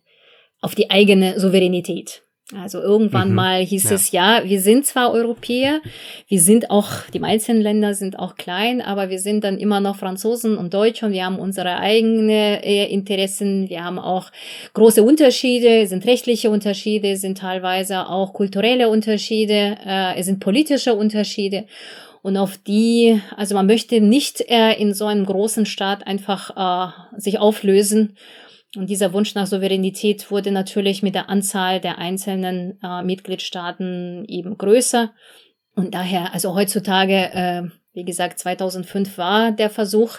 [0.61, 2.23] auf die eigene Souveränität.
[2.57, 3.95] Also irgendwann mhm, mal hieß ja.
[3.95, 5.83] es, ja, wir sind zwar Europäer,
[6.29, 9.97] wir sind auch, die meisten Länder sind auch klein, aber wir sind dann immer noch
[9.97, 14.31] Franzosen und Deutsche und wir haben unsere eigenen äh, Interessen, wir haben auch
[14.73, 20.41] große Unterschiede, es sind rechtliche Unterschiede, es sind teilweise auch kulturelle Unterschiede, äh, es sind
[20.41, 21.67] politische Unterschiede.
[22.23, 27.21] Und auf die, also man möchte nicht äh, in so einem großen Staat einfach äh,
[27.21, 28.17] sich auflösen
[28.77, 34.59] und dieser Wunsch nach Souveränität wurde natürlich mit der Anzahl der einzelnen äh, Mitgliedstaaten eben
[34.59, 35.13] größer.
[35.75, 37.63] Und daher, also heutzutage, äh,
[37.95, 40.19] wie gesagt, 2005 war der Versuch.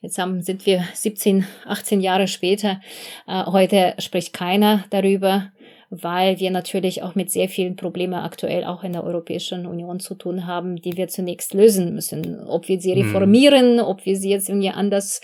[0.00, 2.80] Jetzt haben, sind wir 17, 18 Jahre später.
[3.26, 5.52] Äh, heute spricht keiner darüber
[5.94, 10.14] weil wir natürlich auch mit sehr vielen Problemen aktuell auch in der Europäischen Union zu
[10.14, 12.46] tun haben, die wir zunächst lösen müssen.
[12.48, 13.02] Ob wir sie hm.
[13.02, 13.84] reformieren, hm.
[13.84, 15.20] ob wir sie jetzt irgendwie anders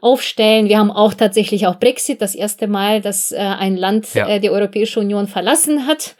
[0.00, 0.70] aufstellen.
[0.70, 4.26] Wir haben auch tatsächlich auch Brexit, das erste Mal, dass äh, ein Land ja.
[4.26, 6.16] äh, die Europäische Union verlassen hat.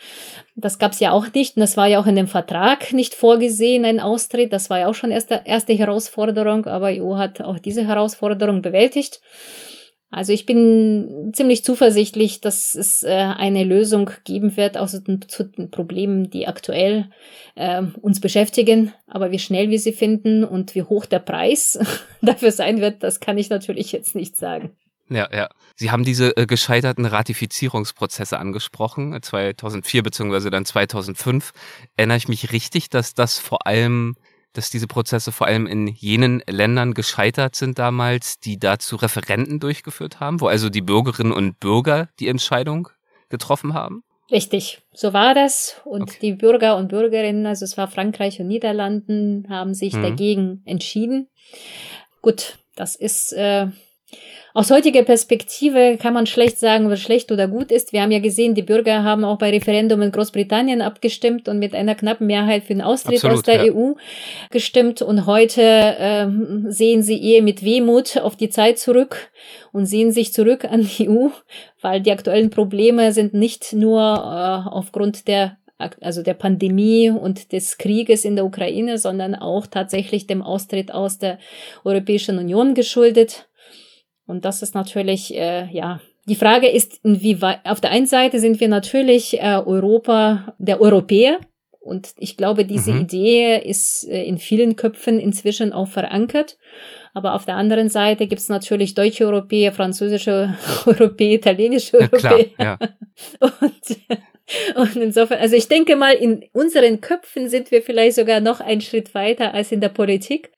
[0.56, 3.14] Das gab es ja auch nicht und das war ja auch in dem Vertrag nicht
[3.14, 4.52] vorgesehen, ein Austritt.
[4.52, 9.20] Das war ja auch schon erste, erste Herausforderung, aber EU hat auch diese Herausforderung bewältigt.
[10.16, 15.44] Also ich bin ziemlich zuversichtlich, dass es äh, eine Lösung geben wird aus den, zu
[15.44, 17.10] den Problemen, die aktuell
[17.54, 18.94] äh, uns beschäftigen.
[19.06, 21.78] Aber wie schnell wir sie finden und wie hoch der Preis
[22.22, 24.70] dafür sein wird, das kann ich natürlich jetzt nicht sagen.
[25.10, 25.50] Ja, ja.
[25.74, 31.52] Sie haben diese äh, gescheiterten Ratifizierungsprozesse angesprochen, 2004 beziehungsweise dann 2005.
[31.98, 34.16] Erinnere ich mich richtig, dass das vor allem
[34.56, 40.20] dass diese Prozesse vor allem in jenen Ländern gescheitert sind damals, die dazu Referenten durchgeführt
[40.20, 42.88] haben, wo also die Bürgerinnen und Bürger die Entscheidung
[43.28, 44.02] getroffen haben?
[44.30, 45.80] Richtig, so war das.
[45.84, 46.18] Und okay.
[46.20, 50.02] die Bürger und Bürgerinnen, also es war Frankreich und Niederlanden, haben sich mhm.
[50.02, 51.28] dagegen entschieden.
[52.22, 53.68] Gut, das ist äh,
[54.56, 57.92] aus heutiger Perspektive kann man schlecht sagen, was schlecht oder gut ist.
[57.92, 61.74] Wir haben ja gesehen, die Bürger haben auch bei Referendum in Großbritannien abgestimmt und mit
[61.74, 63.74] einer knappen Mehrheit für den Austritt Absolut, aus der ja.
[63.74, 63.92] EU
[64.50, 65.02] gestimmt.
[65.02, 66.26] Und heute äh,
[66.70, 69.30] sehen sie eher mit Wehmut auf die Zeit zurück
[69.72, 71.28] und sehen sich zurück an die EU,
[71.82, 75.58] weil die aktuellen Probleme sind nicht nur äh, aufgrund der
[76.00, 81.18] also der Pandemie und des Krieges in der Ukraine, sondern auch tatsächlich dem Austritt aus
[81.18, 81.38] der
[81.84, 83.46] Europäischen Union geschuldet.
[84.26, 88.60] Und das ist natürlich, äh, ja, die Frage ist, inwieweit, auf der einen Seite sind
[88.60, 91.38] wir natürlich äh, Europa, der Europäer.
[91.78, 93.02] Und ich glaube, diese mhm.
[93.02, 96.58] Idee ist äh, in vielen Köpfen inzwischen auch verankert.
[97.14, 102.46] Aber auf der anderen Seite gibt es natürlich deutsche Europäer, französische Europäer, italienische Europäer.
[102.58, 102.78] Ja, klar,
[103.40, 103.48] ja.
[104.74, 108.60] Und, und insofern, also ich denke mal, in unseren Köpfen sind wir vielleicht sogar noch
[108.60, 110.50] einen Schritt weiter als in der Politik.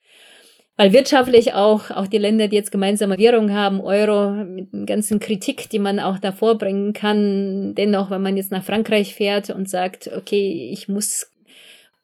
[0.79, 5.19] Weil wirtschaftlich auch, auch die Länder, die jetzt gemeinsame Währung haben, Euro, mit der ganzen
[5.19, 9.69] Kritik, die man auch davor bringen kann, dennoch, wenn man jetzt nach Frankreich fährt und
[9.69, 11.33] sagt, okay, ich muss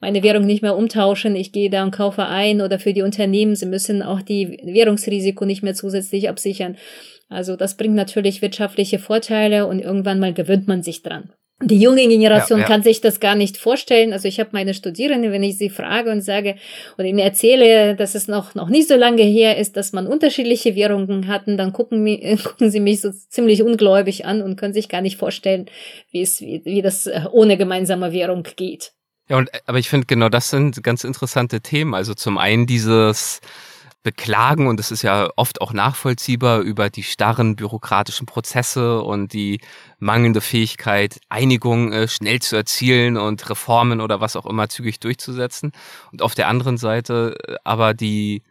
[0.01, 3.55] meine Währung nicht mehr umtauschen, ich gehe da und kaufe ein oder für die Unternehmen,
[3.55, 6.75] sie müssen auch die Währungsrisiko nicht mehr zusätzlich absichern.
[7.29, 11.31] Also das bringt natürlich wirtschaftliche Vorteile und irgendwann mal gewöhnt man sich dran.
[11.63, 12.67] Die junge Generation ja, ja.
[12.67, 14.11] kann sich das gar nicht vorstellen.
[14.11, 16.57] Also ich habe meine Studierende, wenn ich sie frage und sage
[16.97, 20.75] oder ihnen erzähle, dass es noch, noch nicht so lange her ist, dass man unterschiedliche
[20.75, 22.05] Währungen hatten, dann gucken,
[22.43, 25.67] gucken sie mich so ziemlich ungläubig an und können sich gar nicht vorstellen,
[26.11, 28.91] wie es, wie, wie das äh, ohne gemeinsame Währung geht.
[29.29, 31.93] Ja, und, aber ich finde genau das sind ganz interessante Themen.
[31.93, 33.39] Also zum einen dieses,
[34.05, 39.59] beklagen und es ist ja oft auch nachvollziehbar über die starren bürokratischen Prozesse und die
[39.97, 45.71] mangelnde Fähigkeit, Einigung äh, schnell zu erzielen und Reformen oder was auch immer zügig durchzusetzen.
[46.11, 48.43] Und auf der anderen Seite äh, aber die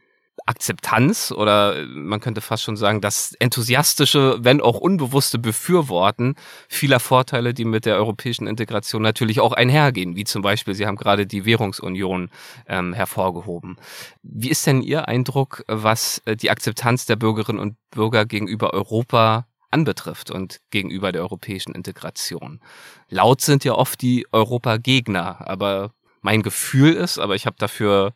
[0.47, 6.35] Akzeptanz oder man könnte fast schon sagen, das enthusiastische, wenn auch unbewusste Befürworten
[6.69, 10.97] vieler Vorteile, die mit der europäischen Integration natürlich auch einhergehen, wie zum Beispiel, Sie haben
[10.97, 12.31] gerade die Währungsunion
[12.69, 13.77] ähm, hervorgehoben.
[14.23, 19.47] Wie ist denn Ihr Eindruck, was äh, die Akzeptanz der Bürgerinnen und Bürger gegenüber Europa
[19.71, 22.61] anbetrifft und gegenüber der europäischen Integration?
[23.09, 28.13] Laut sind ja oft die Europagegner, aber mein Gefühl ist, aber ich habe dafür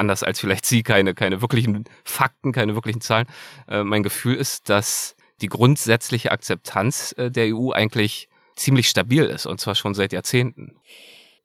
[0.00, 3.26] anders als vielleicht Sie, keine, keine wirklichen Fakten, keine wirklichen Zahlen.
[3.68, 9.46] Äh, mein Gefühl ist, dass die grundsätzliche Akzeptanz äh, der EU eigentlich ziemlich stabil ist
[9.46, 10.76] und zwar schon seit Jahrzehnten.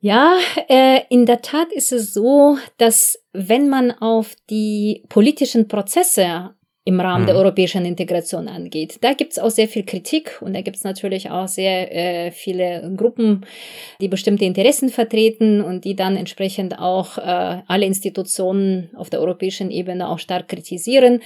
[0.00, 0.36] Ja,
[0.68, 6.54] äh, in der Tat ist es so, dass wenn man auf die politischen Prozesse
[6.86, 7.26] im Rahmen mhm.
[7.26, 8.98] der europäischen Integration angeht.
[9.00, 13.44] Da gibt's auch sehr viel Kritik und da gibt's natürlich auch sehr äh, viele Gruppen,
[14.00, 19.72] die bestimmte Interessen vertreten und die dann entsprechend auch äh, alle Institutionen auf der europäischen
[19.72, 21.22] Ebene auch stark kritisieren.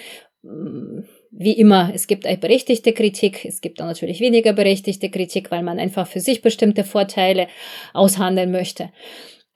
[1.31, 5.63] Wie immer, es gibt eine berechtigte Kritik, es gibt auch natürlich weniger berechtigte Kritik, weil
[5.63, 7.49] man einfach für sich bestimmte Vorteile
[7.93, 8.89] aushandeln möchte.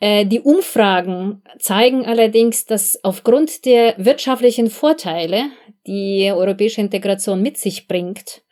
[0.00, 5.44] Äh, die Umfragen zeigen allerdings, dass aufgrund der wirtschaftlichen Vorteile,
[5.86, 8.42] die europäische Integration mit sich bringt,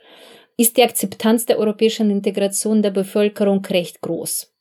[0.56, 4.51] ist die Akzeptanz der europäischen Integration der Bevölkerung recht groß.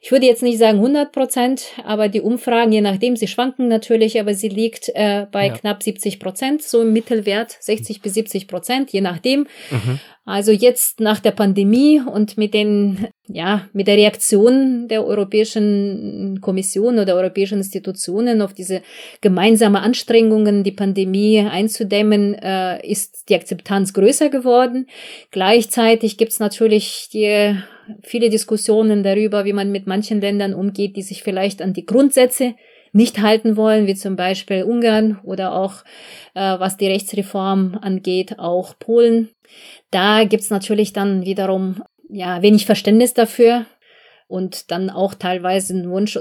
[0.00, 4.18] Ich würde jetzt nicht sagen 100 Prozent, aber die Umfragen, je nachdem, sie schwanken natürlich,
[4.18, 5.52] aber sie liegt äh, bei ja.
[5.52, 9.46] knapp 70 Prozent, so im Mittelwert 60 bis 70 Prozent, je nachdem.
[9.70, 10.00] Mhm.
[10.30, 17.00] Also jetzt nach der Pandemie und mit den, ja, mit der Reaktion der Europäischen Kommission
[17.00, 18.82] oder europäischen Institutionen auf diese
[19.22, 24.86] gemeinsame Anstrengungen, die Pandemie einzudämmen, äh, ist die Akzeptanz größer geworden.
[25.32, 27.56] Gleichzeitig gibt es natürlich die
[28.02, 32.54] viele Diskussionen darüber, wie man mit manchen Ländern umgeht, die sich vielleicht an die Grundsätze
[32.92, 35.84] nicht halten wollen, wie zum Beispiel Ungarn oder auch
[36.34, 39.28] äh, was die Rechtsreform angeht, auch Polen.
[39.90, 43.66] Da gibt's natürlich dann wiederum ja wenig Verständnis dafür
[44.30, 46.16] und dann auch teilweise einen Wunsch,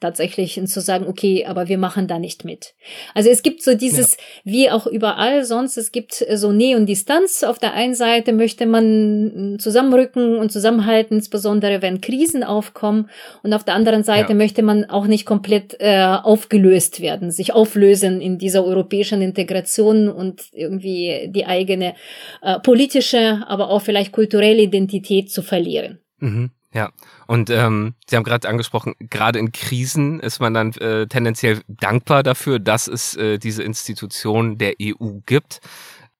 [0.00, 2.74] tatsächlich zu sagen, okay, aber wir machen da nicht mit.
[3.14, 4.22] Also es gibt so dieses, ja.
[4.44, 7.42] wie auch überall sonst, es gibt so Nähe und Distanz.
[7.42, 13.10] Auf der einen Seite möchte man zusammenrücken und zusammenhalten, insbesondere wenn Krisen aufkommen.
[13.42, 14.34] Und auf der anderen Seite ja.
[14.34, 20.44] möchte man auch nicht komplett äh, aufgelöst werden, sich auflösen in dieser europäischen Integration und
[20.52, 21.94] irgendwie die eigene
[22.40, 25.98] äh, politische, aber auch vielleicht kulturelle Identität zu verlieren.
[26.20, 26.50] Mhm.
[26.72, 26.90] Ja,
[27.26, 32.22] und ähm, Sie haben gerade angesprochen, gerade in Krisen ist man dann äh, tendenziell dankbar
[32.22, 35.60] dafür, dass es äh, diese Institution der EU gibt.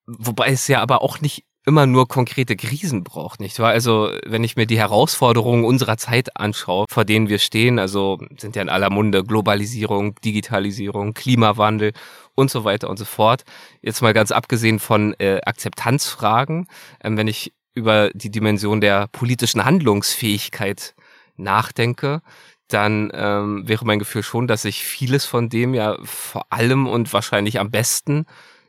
[0.06, 3.70] Wobei es ja aber auch nicht immer nur konkrete Krisen braucht, nicht wahr?
[3.70, 8.56] Also, wenn ich mir die Herausforderungen unserer Zeit anschaue, vor denen wir stehen, also sind
[8.56, 11.92] ja in aller Munde Globalisierung, Digitalisierung, Klimawandel
[12.34, 13.44] und so weiter und so fort.
[13.82, 16.66] Jetzt mal ganz abgesehen von äh, Akzeptanzfragen,
[17.04, 20.94] ähm, wenn ich über die Dimension der politischen Handlungsfähigkeit
[21.36, 22.22] nachdenke,
[22.68, 27.12] dann ähm, wäre mein Gefühl schon, dass sich vieles von dem ja vor allem und
[27.12, 28.26] wahrscheinlich am besten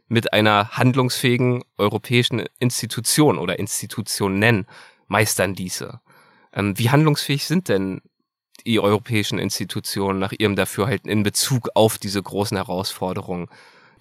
[0.07, 4.65] mit einer handlungsfähigen europäischen Institution oder Institutionen
[5.07, 5.99] meistern ließe.
[6.53, 8.01] Ähm, wie handlungsfähig sind denn
[8.65, 13.47] die europäischen Institutionen nach ihrem Dafürhalten in Bezug auf diese großen Herausforderungen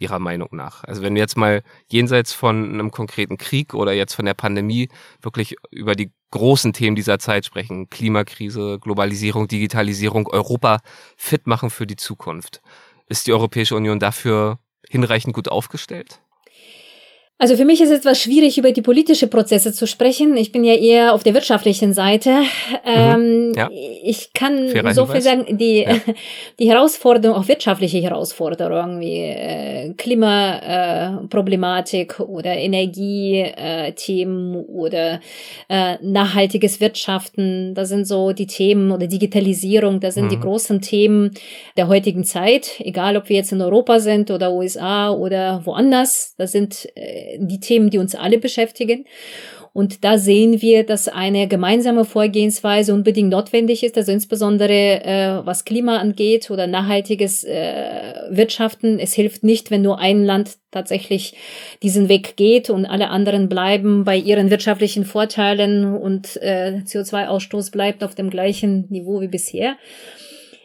[0.00, 0.82] Ihrer Meinung nach?
[0.84, 4.88] Also wenn wir jetzt mal jenseits von einem konkreten Krieg oder jetzt von der Pandemie
[5.20, 10.78] wirklich über die großen Themen dieser Zeit sprechen, Klimakrise, Globalisierung, Digitalisierung, Europa
[11.16, 12.62] fit machen für die Zukunft.
[13.06, 14.58] Ist die Europäische Union dafür
[14.88, 16.20] hinreichend gut aufgestellt?
[17.42, 20.36] Also für mich ist es etwas schwierig, über die politische Prozesse zu sprechen.
[20.36, 22.32] Ich bin ja eher auf der wirtschaftlichen Seite.
[22.32, 22.44] Mhm.
[22.84, 23.70] Ähm, ja.
[24.04, 25.96] Ich kann Fairer so viel sagen, die, ja.
[26.58, 35.20] die Herausforderung, auch wirtschaftliche Herausforderungen wie äh, Klimaproblematik äh, oder Energiethemen äh, oder
[36.02, 40.30] nachhaltiges Wirtschaften, das sind so die Themen oder Digitalisierung, das sind mhm.
[40.30, 41.30] die großen Themen
[41.78, 46.34] der heutigen Zeit, egal ob wir jetzt in Europa sind oder USA oder woanders.
[46.36, 49.04] Das sind äh, die Themen, die uns alle beschäftigen.
[49.72, 55.64] Und da sehen wir, dass eine gemeinsame Vorgehensweise unbedingt notwendig ist, also insbesondere äh, was
[55.64, 58.98] Klima angeht oder nachhaltiges äh, Wirtschaften.
[58.98, 61.34] Es hilft nicht, wenn nur ein Land tatsächlich
[61.84, 68.02] diesen Weg geht und alle anderen bleiben bei ihren wirtschaftlichen Vorteilen und äh, CO2-Ausstoß bleibt
[68.02, 69.76] auf dem gleichen Niveau wie bisher.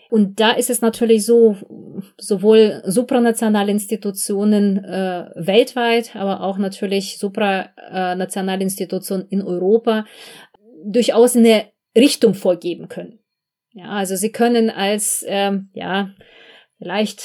[0.09, 1.57] Und da ist es natürlich so,
[2.17, 10.05] sowohl supranationale Institutionen äh, weltweit, aber auch natürlich supranationale Institutionen in Europa
[10.85, 11.65] durchaus eine
[11.97, 13.19] Richtung vorgeben können.
[13.73, 16.11] Ja, also sie können als, ähm, ja,
[16.77, 17.23] vielleicht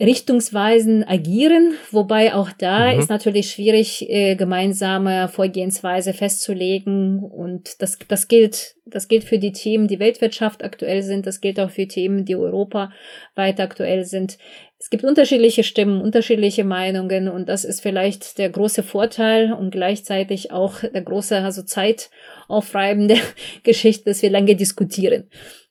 [0.00, 3.00] richtungsweisen agieren, wobei auch da mhm.
[3.00, 7.18] ist natürlich schwierig, äh, gemeinsame Vorgehensweise festzulegen.
[7.18, 11.26] Und das, das gilt, das gilt für die Themen, die Weltwirtschaft aktuell sind.
[11.26, 12.92] Das gilt auch für Themen, die Europa
[13.34, 14.38] weit aktuell sind.
[14.78, 20.52] Es gibt unterschiedliche Stimmen, unterschiedliche Meinungen und das ist vielleicht der große Vorteil und gleichzeitig
[20.52, 23.16] auch der große, also zeitaufreibende
[23.64, 25.28] Geschichte, dass wir lange diskutieren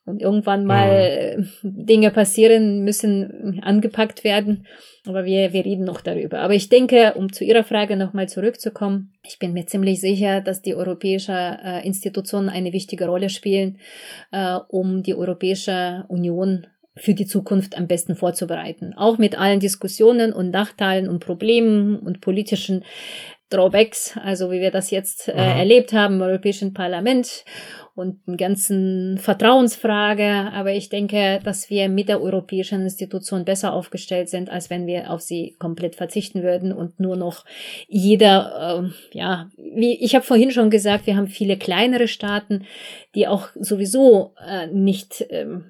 [0.07, 1.47] und irgendwann mal mhm.
[1.61, 4.65] Dinge passieren, müssen angepackt werden.
[5.05, 6.39] Aber wir, wir reden noch darüber.
[6.39, 10.61] Aber ich denke, um zu Ihrer Frage nochmal zurückzukommen, ich bin mir ziemlich sicher, dass
[10.61, 13.79] die europäische äh, Institutionen eine wichtige Rolle spielen,
[14.31, 18.93] äh, um die Europäische Union für die Zukunft am besten vorzubereiten.
[18.95, 22.83] Auch mit allen Diskussionen und Nachteilen und Problemen und politischen
[23.49, 27.45] Drawbacks, also wie wir das jetzt äh, erlebt haben im Europäischen Parlament
[27.97, 30.51] und einen ganzen Vertrauensfrage.
[30.53, 35.11] Aber ich denke, dass wir mit der europäischen Institution besser aufgestellt sind, als wenn wir
[35.11, 37.43] auf sie komplett verzichten würden und nur noch
[37.87, 42.65] jeder, äh, ja, wie ich habe vorhin schon gesagt, wir haben viele kleinere Staaten,
[43.15, 45.65] die auch sowieso äh, nicht ähm,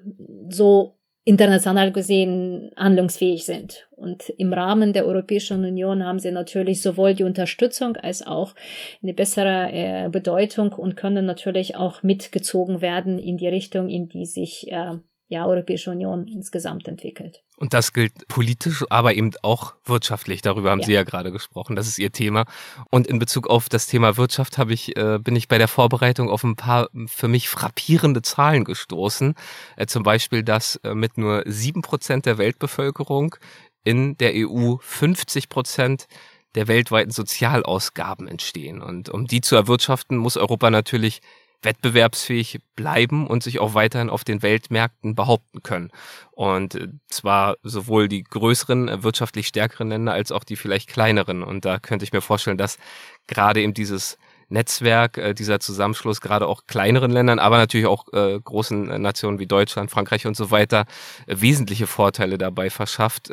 [0.50, 3.88] so international gesehen handlungsfähig sind.
[3.96, 8.54] Und im Rahmen der Europäischen Union haben sie natürlich sowohl die Unterstützung als auch
[9.02, 14.24] eine bessere äh, Bedeutung und können natürlich auch mitgezogen werden in die Richtung, in die
[14.24, 14.98] sich äh,
[15.28, 17.42] ja, Europäische Union insgesamt entwickelt.
[17.58, 20.40] Und das gilt politisch, aber eben auch wirtschaftlich.
[20.40, 20.86] Darüber haben ja.
[20.86, 21.76] Sie ja gerade gesprochen.
[21.76, 22.46] Das ist Ihr Thema.
[22.90, 26.30] Und in Bezug auf das Thema Wirtschaft habe ich, äh, bin ich bei der Vorbereitung
[26.30, 29.34] auf ein paar für mich frappierende Zahlen gestoßen.
[29.76, 33.36] Äh, zum Beispiel, dass äh, mit nur sieben Prozent der Weltbevölkerung
[33.84, 36.06] in der EU 50 Prozent
[36.54, 38.80] der weltweiten Sozialausgaben entstehen.
[38.80, 41.20] Und um die zu erwirtschaften, muss Europa natürlich
[41.62, 45.90] wettbewerbsfähig bleiben und sich auch weiterhin auf den Weltmärkten behaupten können.
[46.30, 51.42] Und äh, zwar sowohl die größeren, äh, wirtschaftlich stärkeren Länder als auch die vielleicht kleineren.
[51.42, 52.78] Und da könnte ich mir vorstellen, dass
[53.26, 59.02] gerade eben dieses Netzwerk, äh, dieser Zusammenschluss gerade auch kleineren Ländern, aber natürlich auch großen
[59.02, 60.86] Nationen wie Deutschland, Frankreich und so weiter
[61.26, 63.30] wesentliche Vorteile dabei verschafft,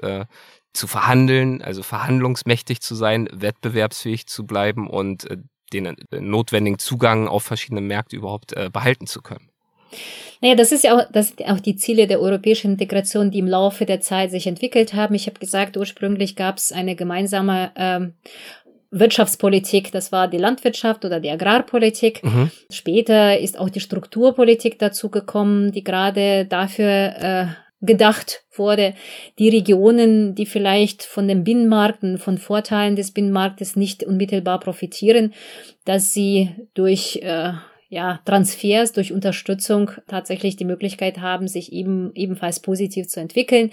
[0.74, 5.26] zu verhandeln, also verhandlungsmächtig zu sein, wettbewerbsfähig zu bleiben und
[5.76, 9.50] den äh, notwendigen Zugang auf verschiedene Märkte überhaupt äh, behalten zu können.
[10.42, 13.48] Naja, das ist ja auch, das sind auch die Ziele der europäischen Integration, die im
[13.48, 15.16] Laufe der Zeit sich entwickelt haben.
[15.16, 18.14] Ich habe gesagt, ursprünglich gab es eine gemeinsame ähm,
[18.92, 22.24] Wirtschaftspolitik, das war die Landwirtschaft oder die Agrarpolitik.
[22.24, 22.52] Mhm.
[22.72, 27.48] Später ist auch die Strukturpolitik dazu gekommen, die gerade dafür äh,
[27.82, 28.94] gedacht wurde,
[29.38, 35.34] die Regionen, die vielleicht von den Binnenmarkten, von Vorteilen des Binnenmarktes nicht unmittelbar profitieren,
[35.84, 37.54] dass sie durch äh,
[37.90, 43.72] ja, Transfers, durch Unterstützung tatsächlich die Möglichkeit haben, sich eben ebenfalls positiv zu entwickeln.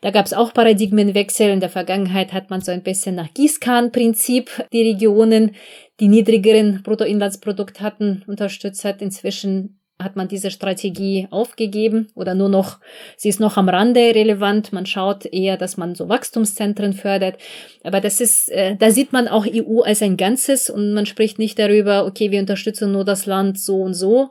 [0.00, 1.50] Da gab es auch Paradigmenwechsel.
[1.50, 5.52] In der Vergangenheit hat man so ein bisschen nach Gießkahnprinzip die Regionen,
[6.00, 9.02] die niedrigeren Bruttoinlandsprodukt hatten, unterstützt hat.
[9.02, 12.78] Inzwischen hat man diese Strategie aufgegeben oder nur noch,
[13.16, 14.72] sie ist noch am Rande relevant.
[14.72, 17.36] Man schaut eher, dass man so Wachstumszentren fördert.
[17.84, 21.38] Aber das ist, äh, da sieht man auch EU als ein Ganzes und man spricht
[21.38, 24.30] nicht darüber, okay, wir unterstützen nur das Land so und so,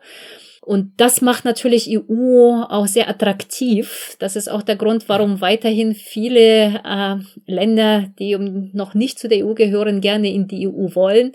[0.61, 4.15] und das macht natürlich EU auch sehr attraktiv.
[4.19, 9.45] Das ist auch der Grund, warum weiterhin viele äh, Länder, die noch nicht zu der
[9.45, 11.31] EU gehören, gerne in die EU wollen,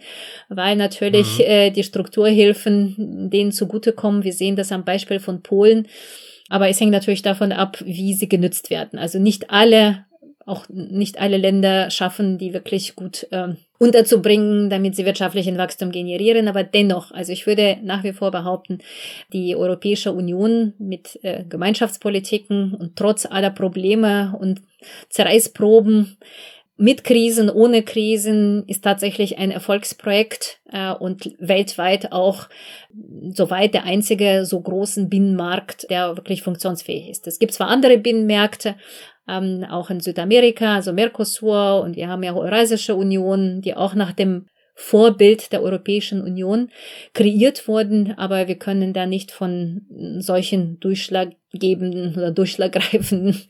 [0.48, 1.44] weil natürlich mhm.
[1.44, 4.24] äh, die Strukturhilfen denen zugutekommen.
[4.24, 5.88] Wir sehen das am Beispiel von Polen.
[6.50, 8.98] Aber es hängt natürlich davon ab, wie sie genützt werden.
[8.98, 10.04] Also nicht alle
[10.46, 16.48] auch nicht alle Länder schaffen, die wirklich gut äh, unterzubringen, damit sie wirtschaftlichen Wachstum generieren.
[16.48, 18.78] Aber dennoch, also ich würde nach wie vor behaupten,
[19.32, 24.60] die Europäische Union mit äh, Gemeinschaftspolitiken und trotz aller Probleme und
[25.08, 26.16] Zerreißproben
[26.76, 32.48] mit Krisen, ohne Krisen ist tatsächlich ein Erfolgsprojekt äh, und weltweit auch
[33.32, 37.26] soweit der einzige so großen Binnenmarkt, der wirklich funktionsfähig ist.
[37.26, 38.74] Es gibt zwar andere Binnenmärkte,
[39.28, 44.12] ähm, auch in Südamerika, also Mercosur und wir haben ja Eurasische Union, die auch nach
[44.12, 46.70] dem Vorbild der Europäischen Union
[47.12, 49.86] kreiert wurden, aber wir können da nicht von
[50.18, 53.40] solchen durchschlaggebenden oder durchschlaggreifenden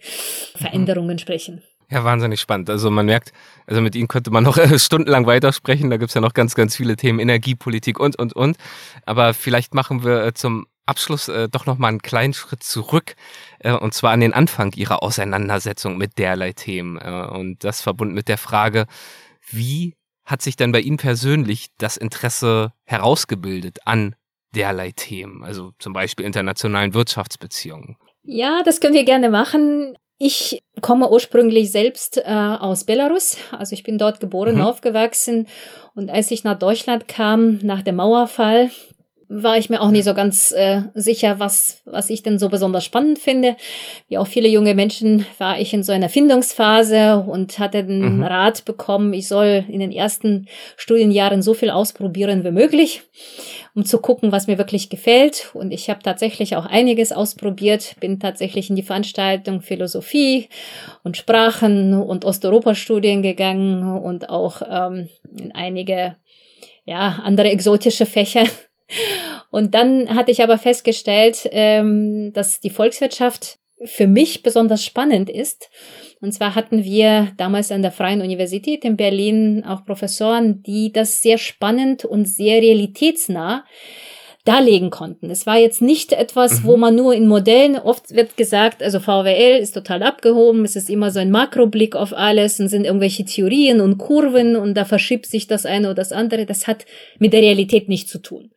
[0.54, 1.62] Veränderungen sprechen.
[1.94, 2.68] Ja, wahnsinnig spannend.
[2.70, 3.32] Also man merkt,
[3.68, 5.90] also mit Ihnen könnte man noch stundenlang weitersprechen.
[5.90, 8.56] Da gibt's ja noch ganz, ganz viele Themen, Energiepolitik und, und, und.
[9.06, 13.14] Aber vielleicht machen wir äh, zum Abschluss äh, doch noch mal einen kleinen Schritt zurück
[13.60, 18.12] äh, und zwar an den Anfang ihrer Auseinandersetzung mit derlei Themen äh, und das verbunden
[18.14, 18.86] mit der Frage,
[19.48, 24.16] wie hat sich denn bei Ihnen persönlich das Interesse herausgebildet an
[24.52, 27.96] derlei Themen, also zum Beispiel internationalen Wirtschaftsbeziehungen?
[28.24, 29.96] Ja, das können wir gerne machen.
[30.18, 34.62] Ich komme ursprünglich selbst äh, aus Belarus, also ich bin dort geboren, mhm.
[34.62, 35.48] aufgewachsen
[35.94, 38.70] und als ich nach Deutschland kam nach dem Mauerfall,
[39.28, 42.84] war ich mir auch nicht so ganz äh, sicher, was, was ich denn so besonders
[42.84, 43.56] spannend finde.
[44.08, 48.22] Wie auch viele junge Menschen war ich in so einer Findungsphase und hatte den mhm.
[48.22, 50.46] Rat bekommen, ich soll in den ersten
[50.76, 53.02] Studienjahren so viel ausprobieren wie möglich,
[53.74, 55.50] um zu gucken, was mir wirklich gefällt.
[55.54, 60.48] Und ich habe tatsächlich auch einiges ausprobiert, bin tatsächlich in die Veranstaltung Philosophie
[61.02, 66.16] und Sprachen und Osteuropa-Studien gegangen und auch ähm, in einige
[66.84, 68.44] ja, andere exotische Fächer.
[69.50, 75.70] Und dann hatte ich aber festgestellt, ähm, dass die Volkswirtschaft für mich besonders spannend ist.
[76.24, 81.20] Und zwar hatten wir damals an der Freien Universität in Berlin auch Professoren, die das
[81.20, 83.62] sehr spannend und sehr realitätsnah
[84.46, 85.28] darlegen konnten.
[85.28, 86.64] Es war jetzt nicht etwas, mhm.
[86.64, 90.88] wo man nur in Modellen, oft wird gesagt, also VWL ist total abgehoben, es ist
[90.88, 95.26] immer so ein Makroblick auf alles und sind irgendwelche Theorien und Kurven und da verschiebt
[95.26, 96.46] sich das eine oder das andere.
[96.46, 96.86] Das hat
[97.18, 98.50] mit der Realität nichts zu tun.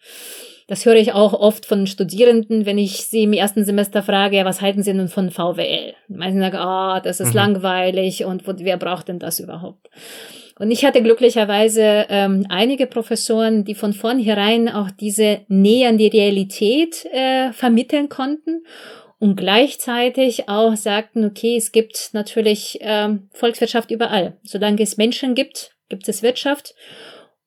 [0.68, 4.46] Das höre ich auch oft von Studierenden, wenn ich sie im ersten Semester frage, ja,
[4.46, 5.94] was halten sie denn von VWL?
[6.10, 7.36] Meisten sagen, ah, oh, das ist mhm.
[7.36, 9.90] langweilig und wer braucht denn das überhaupt?
[10.60, 16.08] Und ich hatte glücklicherweise ähm, einige Professoren, die von vornherein auch diese Nähe an die
[16.08, 18.64] Realität äh, vermitteln konnten
[19.20, 24.38] und gleichzeitig auch sagten, okay, es gibt natürlich ähm, Volkswirtschaft überall.
[24.44, 26.76] Solange es Menschen gibt, gibt es Wirtschaft.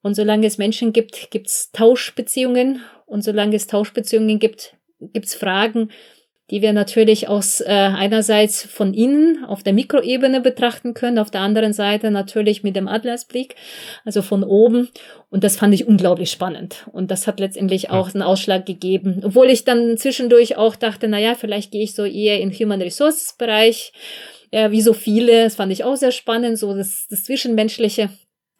[0.01, 2.81] Und solange es Menschen gibt, gibt es Tauschbeziehungen.
[3.11, 5.89] Und solange es Tauschbeziehungen gibt, gibt es Fragen,
[6.49, 11.41] die wir natürlich aus äh, einerseits von innen auf der Mikroebene betrachten können, auf der
[11.41, 13.55] anderen Seite natürlich mit dem Adlersblick,
[14.05, 14.87] also von oben.
[15.29, 16.87] Und das fand ich unglaublich spannend.
[16.93, 19.23] Und das hat letztendlich auch einen Ausschlag gegeben.
[19.25, 22.81] Obwohl ich dann zwischendurch auch dachte, na ja, vielleicht gehe ich so eher in Human
[22.81, 23.91] Resources Bereich,
[24.51, 25.43] äh, wie so viele.
[25.43, 28.09] Das fand ich auch sehr spannend, so das, das Zwischenmenschliche.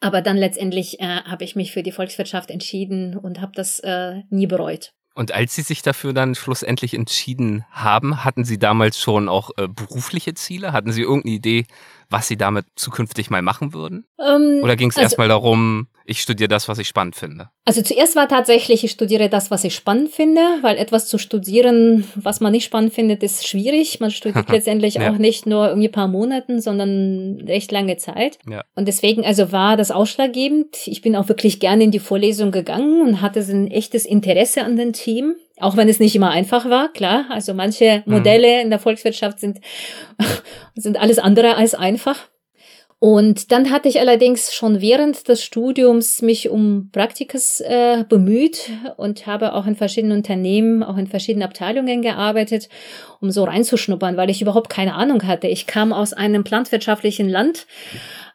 [0.02, 4.22] Aber dann letztendlich äh, habe ich mich für die Volkswirtschaft entschieden und habe das äh,
[4.30, 4.92] nie bereut.
[5.14, 9.68] Und als Sie sich dafür dann schlussendlich entschieden haben, hatten Sie damals schon auch äh,
[9.68, 10.72] berufliche Ziele?
[10.72, 11.66] Hatten Sie irgendeine Idee,
[12.10, 14.06] was Sie damit zukünftig mal machen würden?
[14.18, 17.48] Ähm, Oder ging es also, erstmal darum, ich studiere das, was ich spannend finde?
[17.64, 22.08] Also zuerst war tatsächlich, ich studiere das, was ich spannend finde, weil etwas zu studieren,
[22.14, 24.00] was man nicht spannend findet, ist schwierig.
[24.00, 25.10] Man studiert letztendlich ja.
[25.10, 28.38] auch nicht nur irgendwie ein paar Monaten, sondern recht lange Zeit.
[28.48, 28.62] Ja.
[28.74, 30.86] Und deswegen also war das ausschlaggebend.
[30.86, 34.64] Ich bin auch wirklich gerne in die Vorlesung gegangen und hatte so ein echtes Interesse
[34.64, 35.36] an den Themen.
[35.58, 37.26] Auch wenn es nicht immer einfach war, klar.
[37.30, 38.14] Also manche mhm.
[38.14, 39.60] Modelle in der Volkswirtschaft sind,
[40.74, 42.16] sind alles andere als einfach.
[43.02, 49.26] Und dann hatte ich allerdings schon während des Studiums mich um Praktikas äh, bemüht und
[49.26, 52.68] habe auch in verschiedenen Unternehmen, auch in verschiedenen Abteilungen gearbeitet,
[53.20, 55.48] um so reinzuschnuppern, weil ich überhaupt keine Ahnung hatte.
[55.48, 57.66] Ich kam aus einem planwirtschaftlichen Land.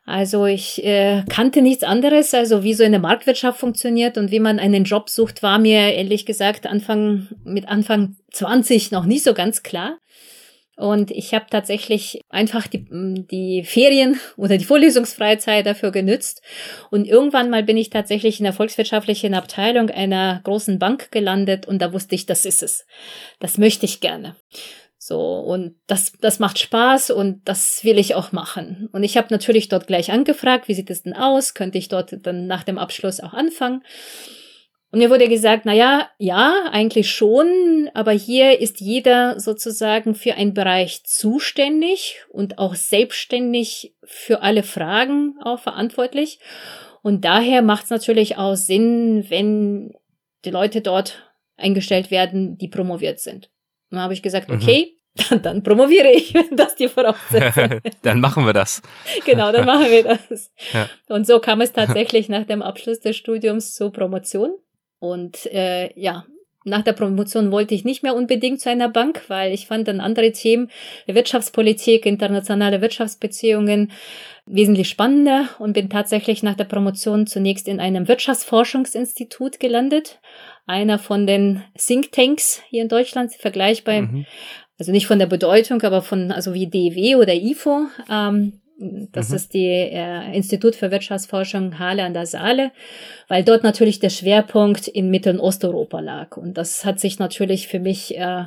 [0.06, 4.60] Also ich äh, kannte nichts anderes, also wie so eine Marktwirtschaft funktioniert und wie man
[4.60, 9.64] einen Job sucht, war mir ehrlich gesagt Anfang mit Anfang 20 noch nicht so ganz
[9.64, 9.98] klar.
[10.78, 16.42] Und ich habe tatsächlich einfach die, die Ferien oder die Vorlesungsfreizeit dafür genützt.
[16.92, 21.82] Und irgendwann mal bin ich tatsächlich in der volkswirtschaftlichen Abteilung einer großen Bank gelandet und
[21.82, 22.86] da wusste ich, das ist es.
[23.40, 24.36] Das möchte ich gerne.
[25.00, 28.90] So, und das, das macht Spaß und das will ich auch machen.
[28.92, 31.54] Und ich habe natürlich dort gleich angefragt, wie sieht es denn aus?
[31.54, 33.84] Könnte ich dort dann nach dem Abschluss auch anfangen?
[34.92, 40.36] Und mir wurde gesagt, na ja, ja, eigentlich schon, aber hier ist jeder sozusagen für
[40.36, 46.40] einen Bereich zuständig und auch selbstständig für alle Fragen auch verantwortlich.
[47.02, 49.94] Und daher macht es natürlich auch Sinn, wenn
[50.46, 53.50] die Leute dort eingestellt werden, die promoviert sind.
[53.90, 54.56] Und dann habe ich gesagt, mhm.
[54.56, 54.94] okay,
[55.30, 58.82] dann, dann promoviere ich, wenn das die Voraussetzung Dann machen wir das.
[59.26, 60.52] genau, dann machen wir das.
[60.74, 60.90] Ja.
[61.10, 64.52] Und so kam es tatsächlich nach dem Abschluss des Studiums zur Promotion.
[65.00, 66.26] Und äh, ja,
[66.68, 70.02] nach der Promotion wollte ich nicht mehr unbedingt zu einer Bank, weil ich fand dann
[70.02, 70.70] andere Themen,
[71.06, 73.92] Wirtschaftspolitik, internationale Wirtschaftsbeziehungen
[74.46, 80.20] wesentlich spannender und bin tatsächlich nach der Promotion zunächst in einem Wirtschaftsforschungsinstitut gelandet.
[80.66, 84.26] Einer von den Thinktanks hier in Deutschland, vergleichbar, mhm.
[84.78, 87.88] also nicht von der Bedeutung, aber von, also wie DW oder IFO.
[88.12, 89.36] Ähm, das mhm.
[89.36, 92.72] ist die äh, Institut für Wirtschaftsforschung Halle an der Saale,
[93.28, 96.38] weil dort natürlich der Schwerpunkt in Mittel- und Osteuropa lag.
[96.38, 98.44] Und das hat sich natürlich für mich äh,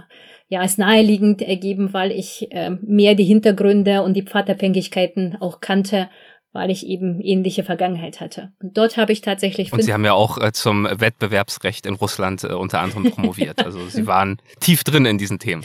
[0.48, 6.08] ja als naheliegend ergeben, weil ich äh, mehr die Hintergründe und die Pfadabhängigkeiten auch kannte
[6.52, 8.52] weil ich eben ähnliche Vergangenheit hatte.
[8.60, 9.72] Und dort habe ich tatsächlich.
[9.72, 13.64] Und Sie haben ja auch äh, zum Wettbewerbsrecht in Russland äh, unter anderem promoviert.
[13.70, 15.64] Also Sie waren tief drin in diesen Themen.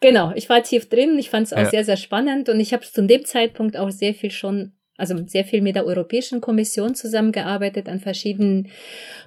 [0.00, 1.16] Genau, ich war tief drin.
[1.18, 1.70] Ich fand es auch ja.
[1.70, 5.44] sehr, sehr spannend und ich habe zu dem Zeitpunkt auch sehr viel schon also sehr
[5.44, 8.68] viel mit der Europäischen Kommission zusammengearbeitet an verschiedenen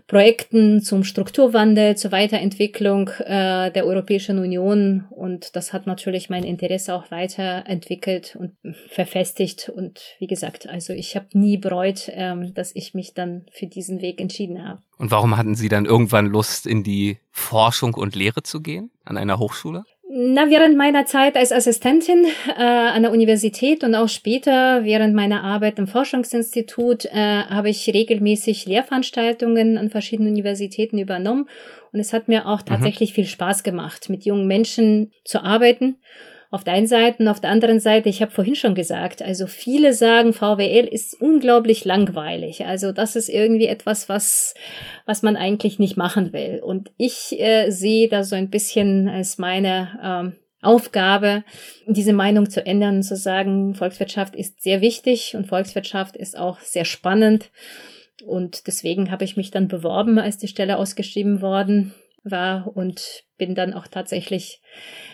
[0.07, 5.05] Projekten zum Strukturwandel, zur Weiterentwicklung äh, der Europäischen Union.
[5.09, 8.53] Und das hat natürlich mein Interesse auch weiterentwickelt und
[8.89, 9.69] verfestigt.
[9.69, 14.01] Und wie gesagt, also ich habe nie bereut, ähm, dass ich mich dann für diesen
[14.01, 14.81] Weg entschieden habe.
[14.97, 19.17] Und warum hatten Sie dann irgendwann Lust, in die Forschung und Lehre zu gehen an
[19.17, 19.83] einer Hochschule?
[20.11, 22.25] Na, während meiner Zeit als Assistentin
[22.57, 27.87] äh, an der Universität und auch später während meiner Arbeit im Forschungsinstitut äh, habe ich
[27.93, 31.47] regelmäßig Lehrveranstaltungen an verschiedenen Universitäten übernommen
[31.91, 32.65] und es hat mir auch mhm.
[32.65, 33.15] tatsächlich mhm.
[33.15, 35.97] viel Spaß gemacht, mit jungen Menschen zu arbeiten
[36.51, 39.45] auf der einen Seite und auf der anderen Seite, ich habe vorhin schon gesagt, also
[39.45, 42.65] viele sagen, VWL ist unglaublich langweilig.
[42.65, 44.55] Also das ist irgendwie etwas, was,
[45.05, 46.59] was man eigentlich nicht machen will.
[46.63, 51.43] Und ich äh, sehe das so ein bisschen als meine ähm, Aufgabe,
[51.85, 56.59] diese Meinung zu ändern und zu sagen, Volkswirtschaft ist sehr wichtig und Volkswirtschaft ist auch
[56.61, 57.51] sehr spannend.
[58.25, 61.93] Und deswegen habe ich mich dann beworben, als die Stelle ausgeschrieben worden
[62.23, 64.61] war und bin dann auch tatsächlich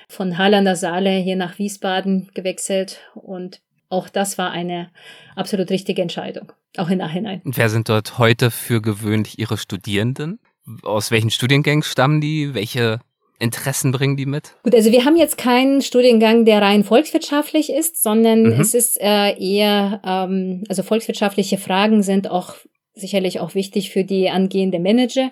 [0.10, 4.90] von Halle an der Saale hier nach Wiesbaden gewechselt und auch das war eine
[5.36, 7.42] absolut richtige Entscheidung, auch im Nachhinein.
[7.46, 10.40] Und wer sind dort heute für gewöhnlich Ihre Studierenden?
[10.84, 12.56] Aus welchen Studiengängen stammen die?
[12.56, 13.00] Welche
[13.38, 14.56] Interessen bringen die mit?
[14.64, 18.60] Gut, also wir haben jetzt keinen Studiengang, der rein volkswirtschaftlich ist, sondern mhm.
[18.60, 22.56] es ist äh, eher, ähm, also volkswirtschaftliche Fragen sind auch
[22.96, 25.32] sicherlich auch wichtig für die angehende Manager.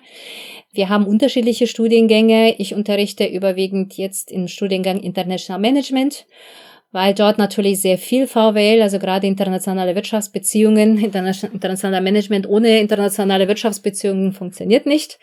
[0.72, 2.56] Wir haben unterschiedliche Studiengänge.
[2.58, 6.26] Ich unterrichte überwiegend jetzt im Studiengang International Management,
[6.92, 14.32] weil dort natürlich sehr viel VWL, also gerade internationale Wirtschaftsbeziehungen, internationaler Management ohne internationale Wirtschaftsbeziehungen
[14.32, 15.18] funktioniert nicht.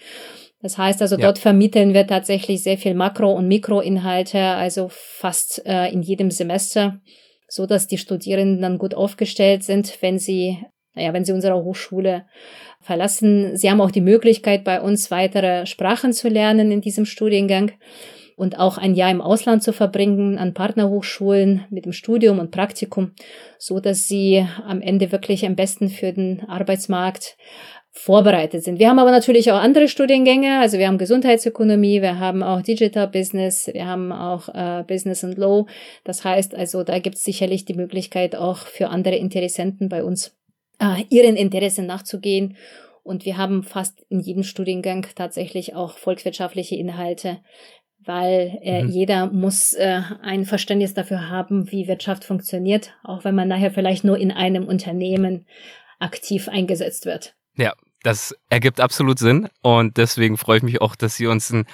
[0.61, 1.21] Das heißt also, ja.
[1.23, 7.01] dort vermitteln wir tatsächlich sehr viel Makro- und Mikroinhalte, also fast äh, in jedem Semester,
[7.47, 10.59] so dass die Studierenden dann gut aufgestellt sind, wenn sie
[10.93, 12.25] naja, wenn sie unsere Hochschule
[12.81, 13.55] verlassen.
[13.55, 17.71] Sie haben auch die Möglichkeit, bei uns weitere Sprachen zu lernen in diesem Studiengang
[18.35, 23.11] und auch ein Jahr im Ausland zu verbringen an Partnerhochschulen mit dem Studium und Praktikum,
[23.59, 27.37] so dass sie am Ende wirklich am besten für den Arbeitsmarkt
[27.93, 28.79] vorbereitet sind.
[28.79, 33.07] Wir haben aber natürlich auch andere Studiengänge, also wir haben Gesundheitsökonomie, wir haben auch Digital
[33.07, 35.65] Business, wir haben auch äh, Business and Law.
[36.05, 40.35] Das heißt also, da gibt es sicherlich die Möglichkeit auch für andere Interessenten bei uns
[40.81, 42.57] äh, ihren Interessen nachzugehen.
[43.03, 47.39] Und wir haben fast in jedem Studiengang tatsächlich auch volkswirtschaftliche Inhalte,
[48.03, 48.89] weil äh, mhm.
[48.89, 54.03] jeder muss äh, ein Verständnis dafür haben, wie Wirtschaft funktioniert, auch wenn man nachher vielleicht
[54.03, 55.45] nur in einem Unternehmen
[55.99, 57.35] aktiv eingesetzt wird.
[57.55, 57.73] Ja,
[58.03, 61.65] das ergibt absolut Sinn und deswegen freue ich mich auch, dass Sie uns ein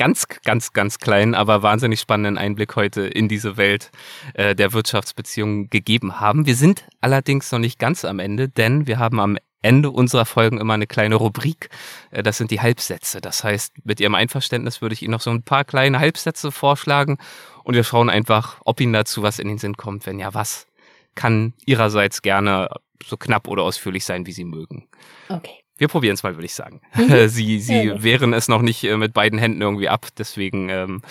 [0.00, 3.90] ganz, ganz, ganz kleinen, aber wahnsinnig spannenden Einblick heute in diese Welt
[4.32, 6.46] äh, der Wirtschaftsbeziehungen gegeben haben.
[6.46, 10.58] Wir sind allerdings noch nicht ganz am Ende, denn wir haben am Ende unserer Folgen
[10.58, 11.68] immer eine kleine Rubrik.
[12.12, 13.20] Äh, das sind die Halbsätze.
[13.20, 17.18] Das heißt, mit Ihrem Einverständnis würde ich Ihnen noch so ein paar kleine Halbsätze vorschlagen
[17.62, 20.06] und wir schauen einfach, ob Ihnen dazu was in den Sinn kommt.
[20.06, 20.66] Wenn ja, was
[21.14, 22.70] kann Ihrerseits gerne
[23.04, 24.88] so knapp oder ausführlich sein, wie Sie mögen.
[25.28, 25.59] Okay.
[25.80, 26.82] Wir probieren es mal, würde ich sagen.
[26.94, 27.28] Mhm.
[27.28, 31.02] Sie, sie ja, wehren es noch nicht äh, mit beiden Händen irgendwie ab, deswegen ähm,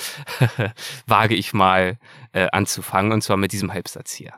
[1.08, 1.98] wage ich mal
[2.34, 4.34] äh, anzufangen und zwar mit diesem Halbsatz hier.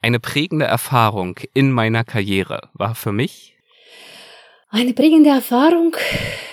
[0.00, 3.58] Eine prägende Erfahrung in meiner Karriere war für mich
[4.70, 5.96] eine prägende Erfahrung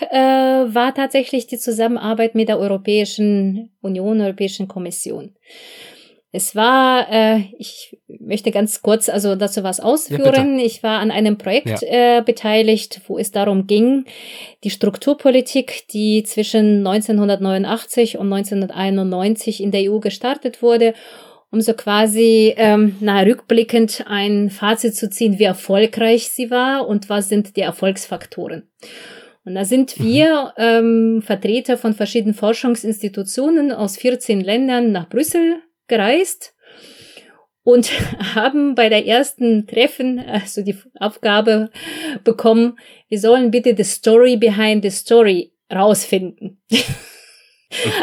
[0.09, 5.35] äh, war tatsächlich die Zusammenarbeit mit der Europäischen Union, Europäischen Kommission.
[6.35, 10.59] Es war, äh, ich möchte ganz kurz also dazu was ausführen.
[10.59, 12.17] Ja, ich war an einem Projekt ja.
[12.17, 14.03] äh, beteiligt, wo es darum ging,
[14.65, 20.93] die Strukturpolitik, die zwischen 1989 und 1991 in der EU gestartet wurde,
[21.51, 27.07] um so quasi ähm, nahe rückblickend ein Fazit zu ziehen, wie erfolgreich sie war und
[27.07, 28.69] was sind die Erfolgsfaktoren.
[29.45, 30.03] Und da sind mhm.
[30.03, 36.53] wir ähm, Vertreter von verschiedenen Forschungsinstitutionen aus 14 Ländern nach Brüssel gereist
[37.63, 37.91] und
[38.35, 41.69] haben bei der ersten Treffen also die Aufgabe
[42.23, 42.77] bekommen,
[43.09, 46.61] wir sollen bitte the story behind the story rausfinden.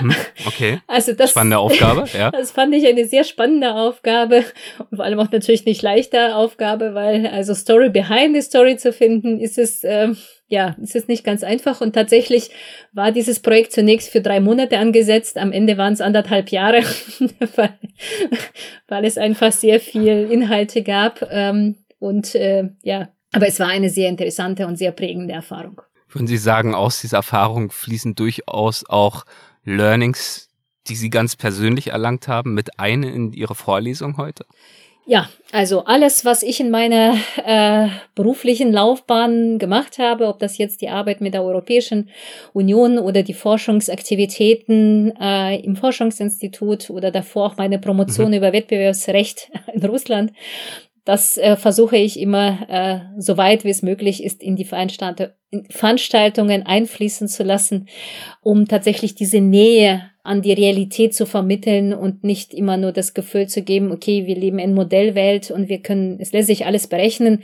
[0.01, 0.15] Mhm,
[0.47, 0.81] okay.
[0.87, 2.31] Also das, spannende Aufgabe, ja.
[2.33, 4.45] Das fand ich eine sehr spannende Aufgabe
[4.79, 8.93] und vor allem auch natürlich nicht leichte Aufgabe, weil also Story behind the Story zu
[8.93, 10.17] finden, ist es ähm,
[10.53, 11.81] ja, ist es nicht ganz einfach.
[11.81, 12.51] Und tatsächlich
[12.93, 15.39] war dieses Projekt zunächst für drei Monate angesetzt.
[15.39, 16.83] Am Ende waren es anderthalb Jahre,
[17.57, 17.79] weil,
[18.89, 21.27] weil es einfach sehr viel Inhalte gab.
[21.31, 25.81] Ähm, Und äh, ja, aber es war eine sehr interessante und sehr prägende Erfahrung.
[26.11, 29.25] Würden Sie sagen, aus dieser Erfahrung fließen durchaus auch
[29.65, 30.49] Learnings,
[30.89, 34.45] die Sie ganz persönlich erlangt haben, mit ein in Ihre Vorlesung heute?
[35.05, 40.81] Ja, also alles, was ich in meiner äh, beruflichen Laufbahn gemacht habe, ob das jetzt
[40.81, 42.09] die Arbeit mit der Europäischen
[42.53, 48.35] Union oder die Forschungsaktivitäten äh, im Forschungsinstitut oder davor auch meine Promotion mhm.
[48.35, 50.33] über Wettbewerbsrecht in Russland,
[51.05, 56.63] das äh, versuche ich immer, äh, so weit wie es möglich ist, in die Veranstaltungen
[56.65, 57.89] einfließen zu lassen,
[58.41, 63.49] um tatsächlich diese Nähe an die Realität zu vermitteln und nicht immer nur das Gefühl
[63.49, 67.43] zu geben, okay, wir leben in Modellwelt und wir können, es lässt sich alles berechnen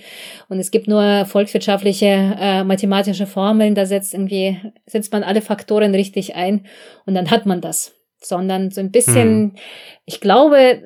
[0.49, 5.93] und es gibt nur volkswirtschaftliche, äh, mathematische Formeln, da setzt irgendwie, setzt man alle Faktoren
[5.93, 6.67] richtig ein
[7.05, 9.53] und dann hat man das sondern so ein bisschen, hm.
[10.05, 10.83] ich glaube,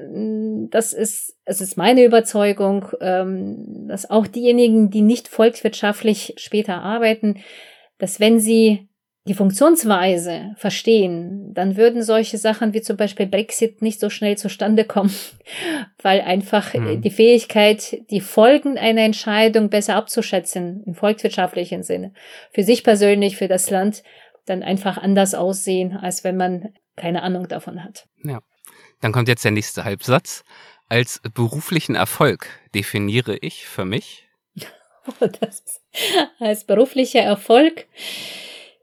[0.70, 7.38] das ist, es ist meine Überzeugung, ähm, dass auch diejenigen, die nicht volkswirtschaftlich später arbeiten,
[7.99, 8.88] dass wenn sie
[9.28, 14.84] die Funktionsweise verstehen, dann würden solche Sachen wie zum Beispiel Brexit nicht so schnell zustande
[14.84, 15.14] kommen,
[16.03, 17.01] weil einfach hm.
[17.03, 22.12] die Fähigkeit, die Folgen einer Entscheidung besser abzuschätzen, im volkswirtschaftlichen Sinne,
[22.53, 24.03] für sich persönlich, für das Land,
[24.47, 28.07] dann einfach anders aussehen, als wenn man keine Ahnung davon hat.
[28.24, 28.40] Ja.
[29.00, 30.44] Dann kommt jetzt der nächste Halbsatz.
[30.88, 34.28] Als beruflichen Erfolg definiere ich für mich.
[36.38, 37.86] als beruflicher Erfolg.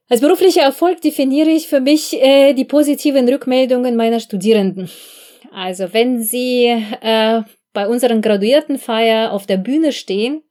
[0.09, 4.89] Als beruflicher Erfolg definiere ich für mich äh, die positiven Rückmeldungen meiner Studierenden.
[5.51, 6.65] Also wenn sie
[7.01, 7.41] äh,
[7.73, 10.41] bei unseren Graduiertenfeier auf der Bühne stehen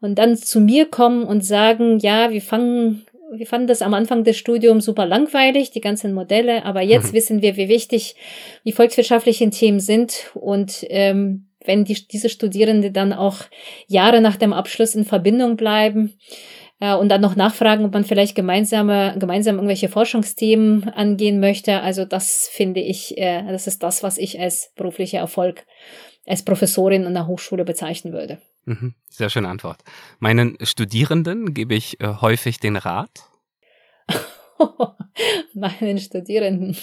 [0.00, 4.24] und dann zu mir kommen und sagen, ja, wir fangen wir fanden das am Anfang
[4.24, 7.16] des Studiums super langweilig, die ganzen Modelle, aber jetzt mhm.
[7.16, 8.16] wissen wir, wie wichtig
[8.64, 13.36] die volkswirtschaftlichen Themen sind und ähm, wenn die, diese Studierende dann auch
[13.86, 16.18] Jahre nach dem Abschluss in Verbindung bleiben
[16.80, 21.80] äh, und dann noch nachfragen, ob man vielleicht gemeinsame, gemeinsam irgendwelche Forschungsthemen angehen möchte.
[21.80, 25.66] Also das finde ich, äh, das ist das, was ich als beruflicher Erfolg
[26.26, 28.38] als Professorin an der Hochschule bezeichnen würde.
[28.70, 28.94] Mhm.
[29.08, 29.82] Sehr schöne Antwort.
[30.20, 33.10] Meinen Studierenden gebe ich äh, häufig den Rat.
[35.54, 36.76] Meinen Studierenden.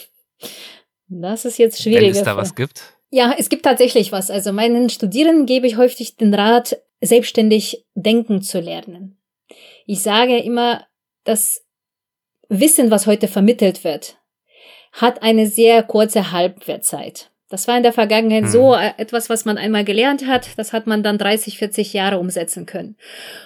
[1.07, 2.09] Das ist jetzt schwierig.
[2.09, 2.97] Wenn es da was gibt.
[3.09, 4.29] Ja, es gibt tatsächlich was.
[4.29, 9.17] Also meinen Studierenden gebe ich häufig den Rat, selbstständig denken zu lernen.
[9.85, 10.85] Ich sage immer,
[11.23, 11.65] das
[12.49, 14.17] Wissen, was heute vermittelt wird,
[14.91, 17.31] hat eine sehr kurze Halbwertzeit.
[17.49, 18.49] Das war in der Vergangenheit mhm.
[18.49, 22.19] so äh, etwas, was man einmal gelernt hat, das hat man dann 30, 40 Jahre
[22.19, 22.97] umsetzen können.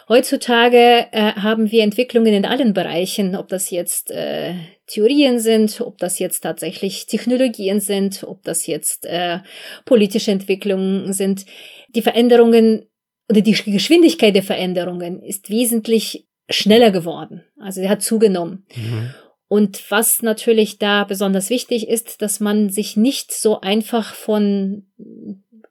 [0.09, 4.55] Heutzutage äh, haben wir Entwicklungen in allen Bereichen, ob das jetzt äh,
[4.87, 9.39] Theorien sind, ob das jetzt tatsächlich Technologien sind, ob das jetzt äh,
[9.85, 11.45] politische Entwicklungen sind.
[11.89, 12.87] Die Veränderungen
[13.29, 17.43] oder die Geschwindigkeit der Veränderungen ist wesentlich schneller geworden.
[17.59, 18.65] Also sie hat zugenommen.
[18.75, 19.13] Mhm.
[19.51, 24.85] Und was natürlich da besonders wichtig ist, dass man sich nicht so einfach von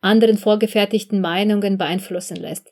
[0.02, 2.70] anderen vorgefertigten Meinungen beeinflussen lässt.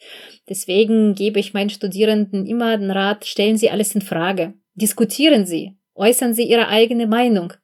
[0.51, 4.53] Deswegen gebe ich meinen Studierenden immer den Rat, stellen Sie alles in Frage.
[4.75, 5.79] Diskutieren Sie.
[5.95, 7.55] Äußern Sie Ihre eigene Meinung.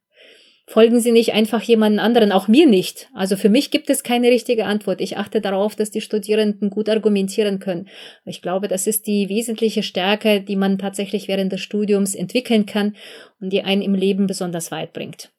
[0.66, 3.10] Folgen Sie nicht einfach jemanden anderen, auch mir nicht.
[3.12, 5.02] Also für mich gibt es keine richtige Antwort.
[5.02, 7.88] Ich achte darauf, dass die Studierenden gut argumentieren können.
[8.24, 12.96] Ich glaube, das ist die wesentliche Stärke, die man tatsächlich während des Studiums entwickeln kann
[13.40, 15.30] und die einen im Leben besonders weit bringt.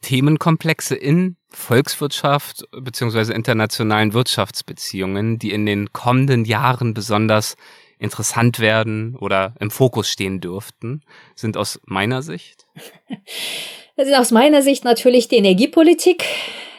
[0.00, 3.32] Themenkomplexe in Volkswirtschaft bzw.
[3.32, 7.56] internationalen Wirtschaftsbeziehungen, die in den kommenden Jahren besonders
[7.98, 11.02] interessant werden oder im Fokus stehen dürften,
[11.36, 12.66] sind aus meiner Sicht
[13.96, 16.24] Das ist aus meiner Sicht natürlich die Energiepolitik.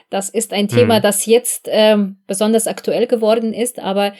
[0.09, 1.01] Das ist ein Thema, mhm.
[1.01, 4.13] das jetzt ähm, besonders aktuell geworden ist, aber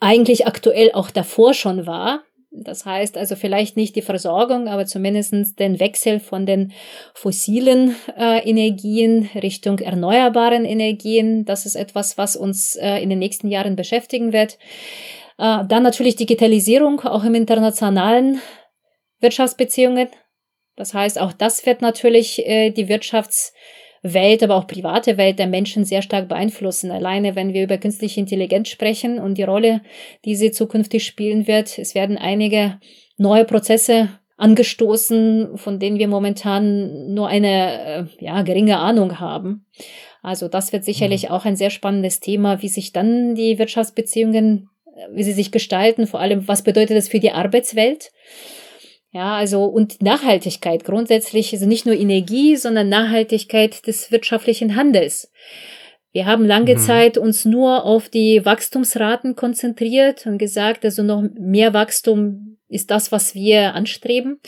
[0.00, 2.22] eigentlich aktuell auch davor schon war.
[2.52, 6.72] Das heißt also vielleicht nicht die Versorgung, aber zumindestens den Wechsel von den
[7.14, 11.44] fossilen äh, Energien Richtung erneuerbaren Energien.
[11.44, 14.58] Das ist etwas, was uns äh, in den nächsten Jahren beschäftigen wird.
[15.38, 18.40] Äh, dann natürlich Digitalisierung, auch im internationalen
[19.20, 20.08] Wirtschaftsbeziehungen.
[20.76, 25.84] Das heißt, auch das wird natürlich äh, die Wirtschaftswelt, aber auch private Welt der Menschen
[25.84, 26.90] sehr stark beeinflussen.
[26.90, 29.82] Alleine, wenn wir über künstliche Intelligenz sprechen und die Rolle,
[30.24, 32.78] die sie zukünftig spielen wird, es werden einige
[33.16, 34.08] neue Prozesse
[34.40, 39.66] angestoßen, von denen wir momentan nur eine äh, ja, geringe Ahnung haben.
[40.22, 41.34] Also das wird sicherlich mhm.
[41.34, 46.06] auch ein sehr spannendes Thema, wie sich dann die Wirtschaftsbeziehungen, äh, wie sie sich gestalten,
[46.06, 48.10] vor allem was bedeutet das für die Arbeitswelt.
[49.12, 55.32] Ja, also und Nachhaltigkeit grundsätzlich, also nicht nur Energie, sondern Nachhaltigkeit des wirtschaftlichen Handels.
[56.12, 56.78] Wir haben lange mhm.
[56.78, 63.10] Zeit uns nur auf die Wachstumsraten konzentriert und gesagt, also noch mehr Wachstum ist das,
[63.10, 64.40] was wir anstreben.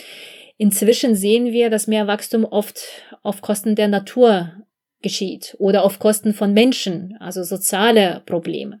[0.57, 2.81] Inzwischen sehen wir, dass mehr Wachstum oft
[3.21, 4.53] auf Kosten der Natur
[5.01, 8.79] geschieht oder auf Kosten von Menschen, also soziale Probleme.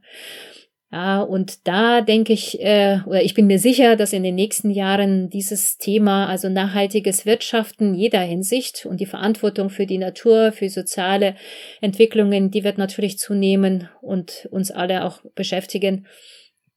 [0.93, 4.69] Ja, und da denke ich, äh, oder ich bin mir sicher, dass in den nächsten
[4.69, 10.69] Jahren dieses Thema, also nachhaltiges Wirtschaften jeder Hinsicht und die Verantwortung für die Natur, für
[10.69, 11.33] soziale
[11.81, 16.05] Entwicklungen, die wird natürlich zunehmen und uns alle auch beschäftigen.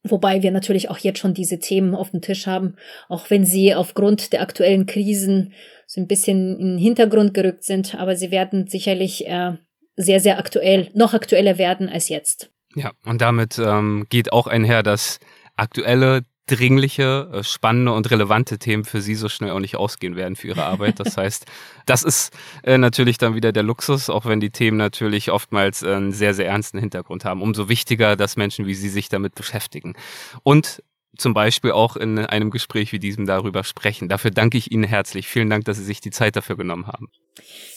[0.03, 2.77] Wobei wir natürlich auch jetzt schon diese Themen auf dem Tisch haben,
[3.11, 5.53] auch wenn sie aufgrund der aktuellen Krisen
[5.87, 9.59] so ein bisschen in den Hintergrund gerückt sind, aber sie werden sicherlich äh,
[9.95, 12.51] sehr, sehr aktuell, noch aktueller werden als jetzt.
[12.77, 15.19] Ja, und damit ähm, geht auch einher, dass
[15.57, 20.37] aktuelle, dringliche, äh, spannende und relevante Themen für Sie so schnell auch nicht ausgehen werden
[20.37, 21.01] für Ihre Arbeit.
[21.07, 21.47] Das heißt,
[21.87, 25.95] das ist äh, natürlich dann wieder der Luxus, auch wenn die Themen natürlich oftmals äh,
[25.95, 27.41] einen sehr, sehr ernsten Hintergrund haben.
[27.41, 29.95] Umso wichtiger, dass Menschen wie Sie sich damit beschäftigen.
[30.43, 30.83] Und
[31.17, 34.11] zum Beispiel auch in einem Gespräch wie diesem darüber sprechen.
[34.11, 35.29] Dafür danke ich Ihnen herzlich.
[35.29, 37.09] Vielen Dank, dass Sie sich die Zeit dafür genommen haben.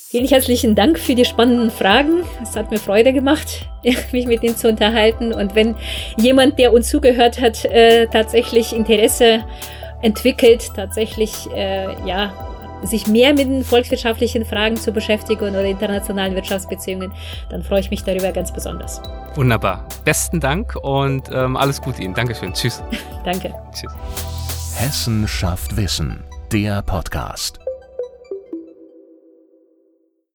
[0.10, 2.24] Vielen herzlichen Dank für die spannenden Fragen.
[2.41, 3.70] Es hat mir Freude gemacht,
[4.12, 5.32] mich mit Ihnen zu unterhalten.
[5.32, 5.76] Und wenn
[6.18, 9.45] jemand, der uns zugehört hat, äh, tatsächlich Interesse
[10.01, 12.34] entwickelt, tatsächlich äh, ja
[12.82, 17.14] sich mehr mit den volkswirtschaftlichen Fragen zu beschäftigen oder internationalen Wirtschaftsbeziehungen,
[17.51, 19.03] dann freue ich mich darüber ganz besonders.
[19.36, 19.88] Wunderbar.
[20.05, 22.16] Besten Dank und ähm, alles Gute Ihnen.
[22.16, 22.51] Dankeschön.
[22.53, 22.82] Tschüss.
[23.24, 23.53] Danke.
[23.74, 23.93] Tschüss.
[24.76, 26.24] Hessen schafft Wissen.
[26.51, 27.60] Der Podcast.